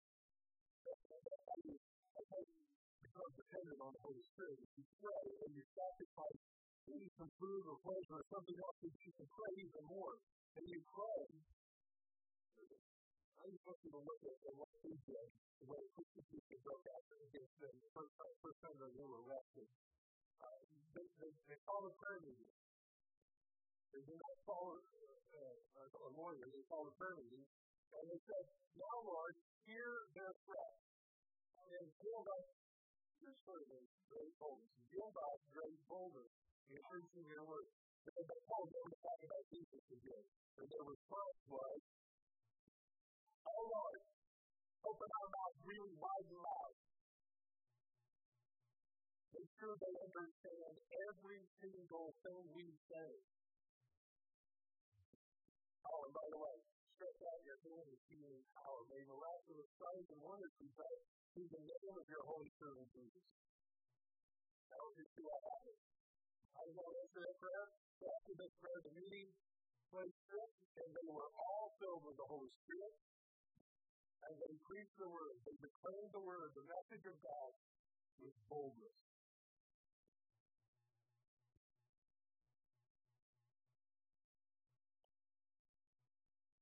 Become 3.15 3.39
dependent 3.39 3.79
on 3.79 3.95
the 3.95 4.03
Holy 4.03 4.25
Spirit. 4.27 4.59
If 4.59 4.75
you 4.75 4.83
pray 4.99 5.27
and 5.47 5.51
you 5.55 5.63
sacrifice 5.71 6.41
eating 6.91 7.15
some 7.15 7.31
food 7.39 7.63
or 7.63 7.79
pleasure 7.87 8.19
or 8.19 8.27
something 8.27 8.59
else, 8.59 8.79
you 8.83 9.13
can 9.15 9.29
pray 9.31 9.53
even 9.55 9.85
more. 9.87 10.19
And 10.59 10.67
you 10.67 10.83
pray. 10.83 11.23
I 13.39 13.45
just 13.55 13.63
want 13.71 13.79
you 13.87 13.91
to 13.95 14.03
look 14.03 14.19
at 14.19 14.55
what 14.59 14.67
he 14.83 14.99
did, 14.99 15.29
the 15.63 15.67
way 15.71 15.79
persecution 15.95 16.59
broke 16.67 16.87
out 16.91 17.07
against 17.15 17.55
them 17.63 17.75
the 17.87 17.91
first 17.95 18.19
time, 18.19 18.35
first 18.43 18.59
time 18.67 18.77
they 18.83 19.07
were 19.07 19.23
arrested. 19.31 19.69
Uh, 20.43 20.59
they, 20.99 21.07
they, 21.23 21.31
they 21.55 21.59
called 21.71 21.87
a 21.87 21.95
prayer 21.95 22.19
meeting. 22.19 22.51
They 23.95 24.03
did 24.11 24.19
not 24.19 24.37
call 24.43 24.75
uh, 24.75 25.87
a 26.03 26.11
lawyer, 26.19 26.51
they 26.51 26.67
called 26.67 26.91
a 26.91 26.95
prayer 26.99 27.15
meeting. 27.15 27.47
And 27.95 28.05
they 28.11 28.21
said, 28.27 28.45
Now, 28.75 28.97
Lord, 29.07 29.39
hear 29.71 30.03
their 30.19 30.35
threat. 30.43 30.75
And 31.63 31.87
build 32.03 32.27
up 32.27 32.64
your 33.23 33.37
servant, 33.47 33.87
great 34.11 34.35
boldness. 34.41 34.75
Build 34.91 35.15
up 35.15 35.39
great 35.51 35.79
boldness 35.87 36.33
in 36.71 36.79
preaching 36.89 37.27
your 37.31 37.45
word. 37.47 37.69
They 38.05 38.41
told 38.47 38.69
them 38.69 38.87
to 38.91 38.97
talk 39.01 39.21
about 39.25 39.45
Jesus 39.49 39.85
again. 39.91 40.27
And 40.61 40.67
their 40.69 40.87
response 40.87 41.41
was, 41.49 41.81
Oh 43.45 43.65
Lord, 43.65 44.01
open 44.85 45.09
our 45.09 45.29
mouth 45.35 45.57
really 45.65 45.95
wide 45.97 46.29
and 46.29 46.41
loud. 46.43 46.75
Make 49.35 49.51
sure 49.59 49.75
they 49.75 49.95
understand 50.05 50.73
every 51.11 51.41
single 51.59 52.09
thing 52.23 52.43
we 52.55 52.67
say. 52.87 53.11
Oh, 55.85 56.01
and 56.07 56.15
by 56.15 56.27
the 56.31 56.39
way, 56.39 56.57
stretch 56.95 57.21
out 57.25 57.41
your 57.43 57.61
hand 57.67 57.87
and 57.89 58.01
see 58.07 58.25
power. 58.55 58.81
May 58.89 59.03
miraculous 59.11 59.71
signs 59.75 60.09
and 60.13 60.21
wonders 60.23 60.55
be 60.61 60.69
done 60.77 61.24
through 61.35 61.51
the 61.51 61.67
name 61.67 61.95
of 61.99 62.07
your 62.07 62.23
Holy 62.31 62.47
Spirit, 62.55 62.87
Jesus. 62.95 63.27
That 64.71 64.79
was 64.87 64.95
just 64.95 65.19
what 65.19 65.43
happened. 65.43 65.83
I 66.55 66.61
was 66.63 66.75
going 66.79 66.95
to 66.95 66.99
answer 67.03 67.21
that 67.27 67.37
prayer. 67.43 67.67
So 67.99 68.05
after 68.07 68.35
this 68.39 68.55
prayer, 68.63 68.79
the 68.87 68.95
meeting 68.95 69.29
place 69.91 70.15
stripped, 70.15 70.63
and 70.79 70.89
they 70.95 71.09
were 71.11 71.27
all 71.35 71.75
filled 71.83 72.07
with 72.07 72.15
the 72.23 72.29
Holy 72.31 72.55
Spirit. 72.63 72.95
And 74.31 74.35
they 74.47 74.55
preached 74.63 74.95
the 74.95 75.11
word, 75.11 75.35
they 75.43 75.59
declared 75.59 76.11
the 76.15 76.23
word, 76.23 76.55
the 76.55 76.67
message 76.71 77.03
of 77.11 77.19
God 77.19 77.51
with 78.23 78.39
boldness. 78.47 78.95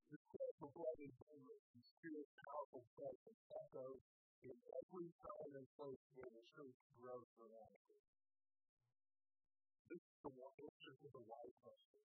The 0.09 0.17
spiritual 0.17 0.73
blood 0.73 0.99
is 1.05 1.13
boldness, 1.21 1.63
the 1.77 1.85
spirit's 1.93 2.33
powerful 2.41 2.83
presence 2.97 3.41
echoes 3.53 4.22
in 4.43 4.59
every 4.59 5.07
and 5.55 5.69
place 5.77 6.03
where 6.17 6.33
the 6.33 6.45
church 6.57 6.79
grows 6.99 7.29
dramatically. 7.39 8.03
This 9.93 10.01
is 10.03 10.19
the 10.25 10.33
answer 10.33 10.95
to 10.97 11.09
the 11.13 11.23
why 11.29 11.45
question. 11.63 12.03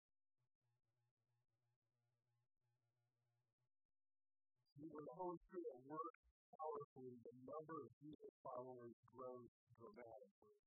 See, 4.75 4.89
when 4.91 5.05
the 5.07 5.17
Holy 5.17 5.39
Spirit 5.47 5.79
works 5.87 6.21
powerfully, 6.57 7.17
the 7.23 7.37
number 7.47 7.77
of 7.85 7.91
Jesus 8.01 8.35
followers 8.43 8.97
grows 9.15 9.53
dramatically. 9.79 10.59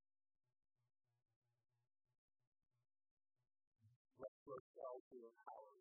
Let's 4.21 4.41
ourselves 4.47 5.03
who 5.11 5.19
are 5.25 5.37
powerless. 5.43 5.76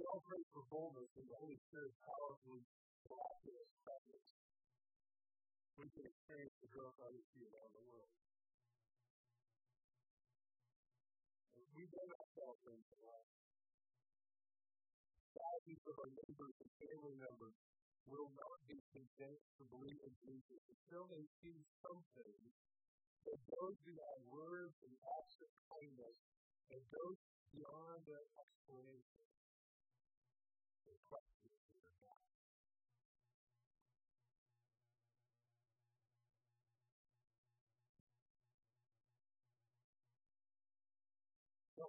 We 0.00 0.08
all 0.08 0.24
pray 0.24 0.40
for 0.56 0.64
boldness 0.72 1.12
in 1.20 1.28
the 1.28 1.36
Holy 1.36 1.60
Spirit 1.68 1.92
powerfully 2.00 2.64
miraculous 3.04 3.68
presence. 3.84 4.28
We 5.76 5.92
can 5.92 6.08
experience 6.08 6.56
the 6.64 6.72
growth 6.72 6.96
others 7.04 7.28
see 7.36 7.44
around 7.44 7.68
the 7.76 7.84
world. 7.84 8.08
we 11.76 11.84
bring 11.84 12.12
ourselves 12.16 12.64
into 12.64 12.96
life. 13.04 13.36
Thousands 15.36 15.84
of 15.84 15.94
our 16.00 16.12
neighbors 16.16 16.56
and 16.64 16.70
family 16.80 17.16
members 17.20 17.56
will 18.08 18.32
not 18.32 18.58
be 18.72 18.80
convinced 18.96 19.52
to 19.60 19.68
believe 19.68 20.00
in 20.00 20.14
Jesus 20.24 20.60
until 20.64 21.12
they 21.12 21.28
see 21.44 21.60
something 21.84 22.40
that 23.28 23.40
goes 23.52 23.76
beyond 23.84 24.20
words 24.32 24.76
and 24.80 24.96
acts 25.20 25.36
of 25.44 25.52
kindness 25.68 26.16
and 26.72 26.80
goes 26.88 27.20
beyond 27.52 28.00
their 28.08 28.24
explanation. 28.40 29.39
So, 41.78 41.86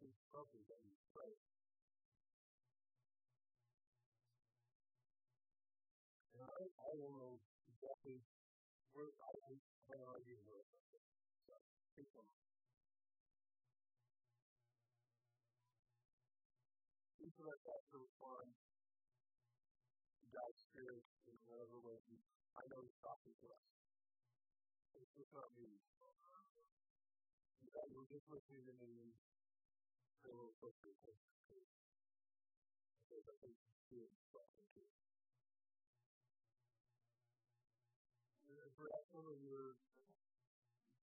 see 0.00 0.12
something 0.32 0.64
that 0.72 0.80
we 0.82 0.96
pray. 1.12 1.32
And 6.34 6.42
I, 6.42 6.64
I 6.64 6.92
don't 6.96 7.16
know 7.20 7.36
exactly 7.68 8.18
where 8.96 9.12
I 9.20 9.32
think 9.46 9.60
I 9.92 10.00
no 10.00 10.16
idea 10.16 10.40
where. 10.48 10.64
So, 11.46 11.54
take 11.94 12.08
us 17.48 17.84
to 17.88 17.96
respond 18.04 18.52
to 20.20 20.24
God's 20.28 20.60
Spirit 20.68 21.04
in 21.24 21.36
whatever 21.48 21.80
way 21.80 21.96
I 22.52 22.62
know 22.68 22.84
He's 22.84 23.00
talking 23.00 23.32
to 23.32 23.46
us. 23.48 23.64
It's 25.00 25.12
just 25.16 25.32
not 25.32 25.48
me. 25.56 25.80
Guys 27.70 27.92
were 27.94 28.08
just 28.10 28.26
listening 28.28 28.66
to 28.66 28.74
me 28.82 29.14
a 30.26 30.32
little. 30.34 30.52
I 33.20 33.34
think 33.40 33.56
something 34.34 34.66
too. 34.74 34.90
And 38.50 38.72
perhaps 38.74 39.08
of 39.14 39.38
you 39.40 39.78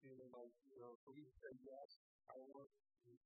feeling 0.04 0.30
like, 0.30 0.52
you 0.68 0.78
know, 0.78 0.94
so 1.02 1.10
we 1.16 1.24
say 1.40 1.52
yes, 1.64 1.88
I 2.30 2.36
want 2.52 2.70
the 3.08 3.16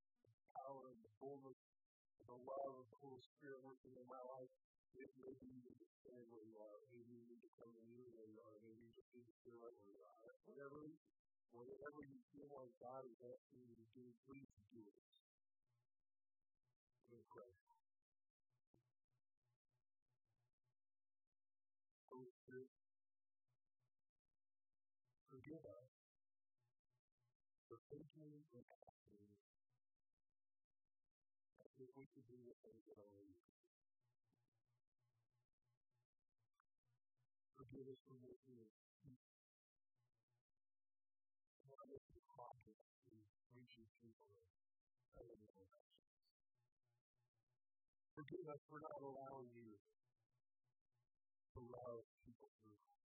power 0.55 0.89
and 0.89 0.99
the 1.03 1.11
fullness 1.19 1.72
the 2.21 2.37
love 2.37 2.73
of 2.77 2.87
the 2.93 2.99
Holy 3.01 3.21
Spirit 3.25 3.61
working 3.65 3.93
in 3.97 4.05
my 4.05 4.21
life. 4.21 4.51
Need 4.93 5.09
to 5.09 5.85
stand 6.05 6.25
where 6.29 6.45
you 6.45 6.57
uh, 6.61 6.65
are. 6.69 6.79
Maybe 6.93 7.17
you 7.17 7.25
need 7.25 7.41
to 7.41 7.51
come 7.57 7.73
in 7.73 7.85
where 8.13 8.29
you 8.29 8.39
are. 8.45 8.53
Uh, 8.53 8.61
Maybe 8.61 8.81
you 8.85 8.93
just 8.93 9.09
need 9.13 9.25
to 9.25 9.33
uh, 9.33 9.41
feel 9.41 9.57
where 9.57 9.73
you 9.73 9.97
are. 10.05 10.33
Whatever, 10.45 10.79
whatever 11.51 12.01
you 12.05 12.19
feel 12.29 12.49
like 12.53 12.73
God 12.77 13.03
is 13.09 13.17
asking 13.25 13.65
you 13.65 13.75
to 13.77 13.87
do, 13.97 14.05
please 14.29 14.49
do 14.69 14.81
it. 14.85 14.97
Me 17.09 17.19
pray. 17.29 17.49
Holy 22.13 22.29
Spirit, 22.45 22.69
forgive 25.29 25.65
us 25.65 25.89
for 27.67 27.77
thinking 27.89 28.45
and 28.53 28.65
acting 28.85 29.27
as 31.83 31.91
we 31.99 32.07
do 32.15 32.39
the 32.47 32.55
things 32.63 32.83
that 32.87 32.95
only 32.95 33.27
you. 33.27 33.43
Forgive 37.59 37.91
us 37.91 37.99
for 38.07 38.15
making 38.23 38.55
it 38.63 38.71
not 41.67 41.87
as 41.91 42.03
the 42.15 42.23
pocket 42.39 42.79
in 43.11 43.19
reaching 43.51 43.83
people 43.99 44.31
and 44.31 44.47
telling 45.11 45.43
them 45.43 45.59
actions. 45.59 46.07
Forgive 48.15 48.47
us 48.47 48.63
for 48.71 48.79
not 48.79 49.03
allowing 49.03 49.51
you 49.51 49.75
to 49.75 51.59
love 51.67 52.07
people 52.23 52.47
through. 52.63 53.02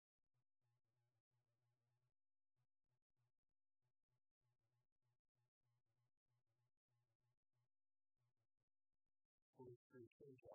To 10.14 10.27
you, 10.31 10.46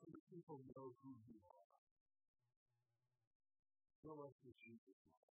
so 0.00 0.06
that 0.12 0.24
people 0.28 0.60
know 0.76 0.92
who 1.00 1.12
you 1.24 1.38
are. 1.48 1.72
Fill 4.02 4.20
us 4.26 4.36
with 4.44 4.58
Jesus' 4.60 5.00
love. 5.16 5.32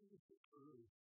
Give 0.00 0.12
us 0.12 0.24
the 0.30 0.38
courage 0.52 1.05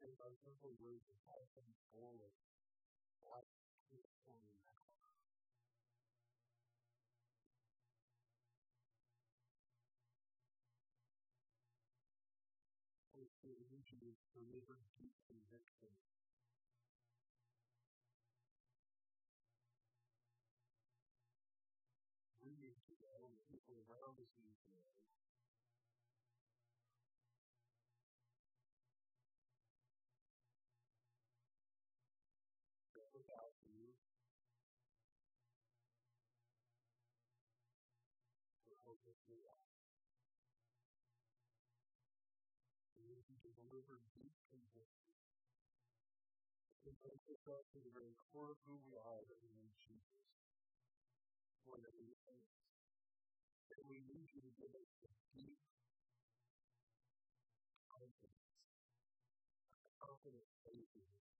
take 0.00 0.16
our 0.24 0.32
simple 0.40 0.72
words 0.80 1.04
and 1.12 1.20
pass 1.28 1.44
them 1.52 1.68
forward. 1.92 2.32
Please 3.92 4.08
pour 4.24 4.32
me 4.40 4.56
now. 4.64 4.80
Holy 13.12 13.28
Spirit, 13.28 13.60
we 13.60 13.68
need 13.68 13.84
you 13.92 14.00
to 14.00 14.16
deliver 14.32 14.80
deep 14.96 15.12
conviction. 15.28 15.92
We 22.40 22.56
need 22.56 22.80
to 22.88 22.94
know 23.04 23.28
the 23.36 23.44
people 23.52 23.76
around 23.84 24.16
us 24.16 24.32
need 24.40 24.56
to. 24.64 24.80
Deliver 43.80 44.02
deep 44.18 44.34
conviction. 44.50 45.14
Convince 46.82 47.22
us 47.30 47.64
to 47.70 47.78
the 47.80 47.94
very 47.94 48.18
core 48.28 48.50
of 48.50 48.58
who 48.66 48.76
we 48.82 48.98
are 48.98 49.22
that 49.24 49.38
we 49.40 49.50
need 49.56 49.72
Jesus. 49.78 50.20
More 51.64 51.78
than 51.78 51.94
anything 51.96 52.40
else. 52.44 52.66
And 53.78 53.86
we 53.86 54.02
need 54.04 54.26
you 54.34 54.42
to 54.42 54.52
give 54.58 54.74
us 54.74 54.90
the 55.00 55.08
deep 55.32 55.62
confidence. 57.88 58.58
a 59.80 59.90
Confident 60.02 60.50
faith 60.66 60.90
in 60.98 61.06
you. 61.06 61.39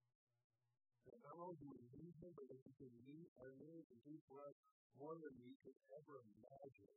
That 1.40 1.48
not 1.48 1.56
only 1.56 1.64
do 1.64 1.72
we 1.72 1.80
need 1.96 2.12
him, 2.20 2.36
but 2.36 2.52
that 2.52 2.60
he 2.68 2.72
can 2.76 2.92
meet 3.08 3.32
our 3.40 3.56
needs 3.56 3.88
and 3.88 3.96
do 4.04 4.12
for 4.28 4.44
us 4.44 4.52
more 5.00 5.16
than 5.16 5.32
we 5.40 5.56
could 5.64 5.72
ever 5.96 6.20
imagine. 6.36 6.92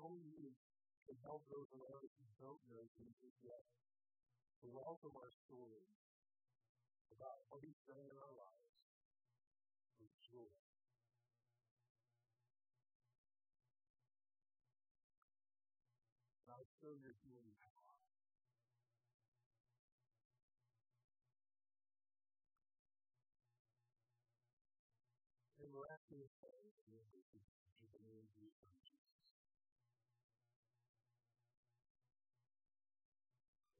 Only 0.00 0.24
you 0.32 0.56
can 1.04 1.20
help 1.28 1.44
those 1.52 1.68
around 1.76 2.00
us 2.00 2.14
who 2.16 2.24
don't 2.40 2.64
know 2.72 2.88
Jesus 2.96 3.36
yet 3.44 3.60
to 4.64 4.72
welcome 4.72 5.12
our 5.12 5.28
story 5.44 5.92
about 7.12 7.44
what 7.52 7.60
he's 7.60 7.84
done 7.84 8.08
in 8.08 8.16
our 8.16 8.32
lives 8.32 8.72
with 10.00 10.16
joy. 10.24 10.56
God, 16.48 16.64
show 16.80 16.96
your 16.96 17.12
healing 17.20 17.52
power. 25.72 25.80
And 25.80 25.80
we're 25.80 25.88
asking 25.88 26.20
you 26.20 26.28
to 26.28 26.36
pray 26.36 26.68
for 26.84 26.92
your 26.92 27.08
people 27.08 27.40
in 27.80 27.88
the 27.96 28.02
name 28.04 28.20
of 28.20 28.28
Jesus. 28.36 28.76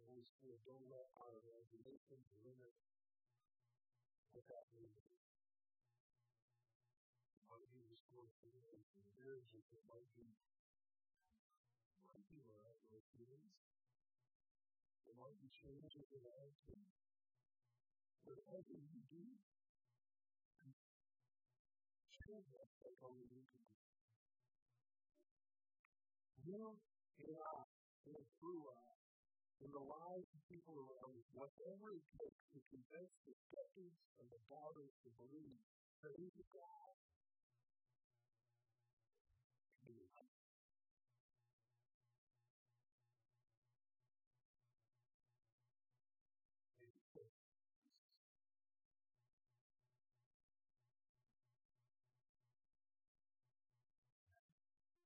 Holy 0.00 0.24
Spirit, 0.24 0.64
don't 0.64 0.88
let 0.88 1.12
our 1.20 1.36
imaginations 1.44 2.24
limit 2.40 2.72
what 4.32 4.48
that 4.48 4.72
means. 4.72 5.04
Might 7.44 7.68
be 7.76 7.84
you 8.08 8.88
in 8.96 9.04
marriages, 9.20 9.68
it 9.68 9.84
might 9.84 10.08
be 10.16 10.32
might 12.08 12.24
be 12.32 12.40
miraculous 12.40 13.04
healings. 13.12 13.52
It 15.04 15.16
might 15.20 15.36
changes 15.52 16.08
in 16.08 16.24
attitude. 16.24 16.88
Whatever 18.24 18.80
you 18.80 19.00
do, 19.12 19.24
change 22.32 22.48
us 22.56 22.96
only 23.04 23.28
you 23.28 23.44
can 23.44 23.60
do. 23.60 23.76
You 26.48 26.64
and 27.28 27.36
I, 27.36 27.60
and 28.08 28.24
through 28.40 28.64
us, 28.72 28.96
in 29.60 29.70
the 29.70 29.84
lives 29.84 30.26
of 30.32 30.40
people 30.48 30.74
around 30.80 31.12
us, 31.12 31.28
whatever 31.36 31.92
it 31.92 32.02
takes 32.18 32.40
to 32.56 32.58
convince 32.72 33.12
the 33.28 33.36
skeptics 33.36 34.00
and 34.16 34.26
the 34.32 34.40
doubters 34.48 34.96
to 35.04 35.10
believe 35.20 35.60
that 36.02 36.16
He's 36.16 36.40
God 36.56 36.96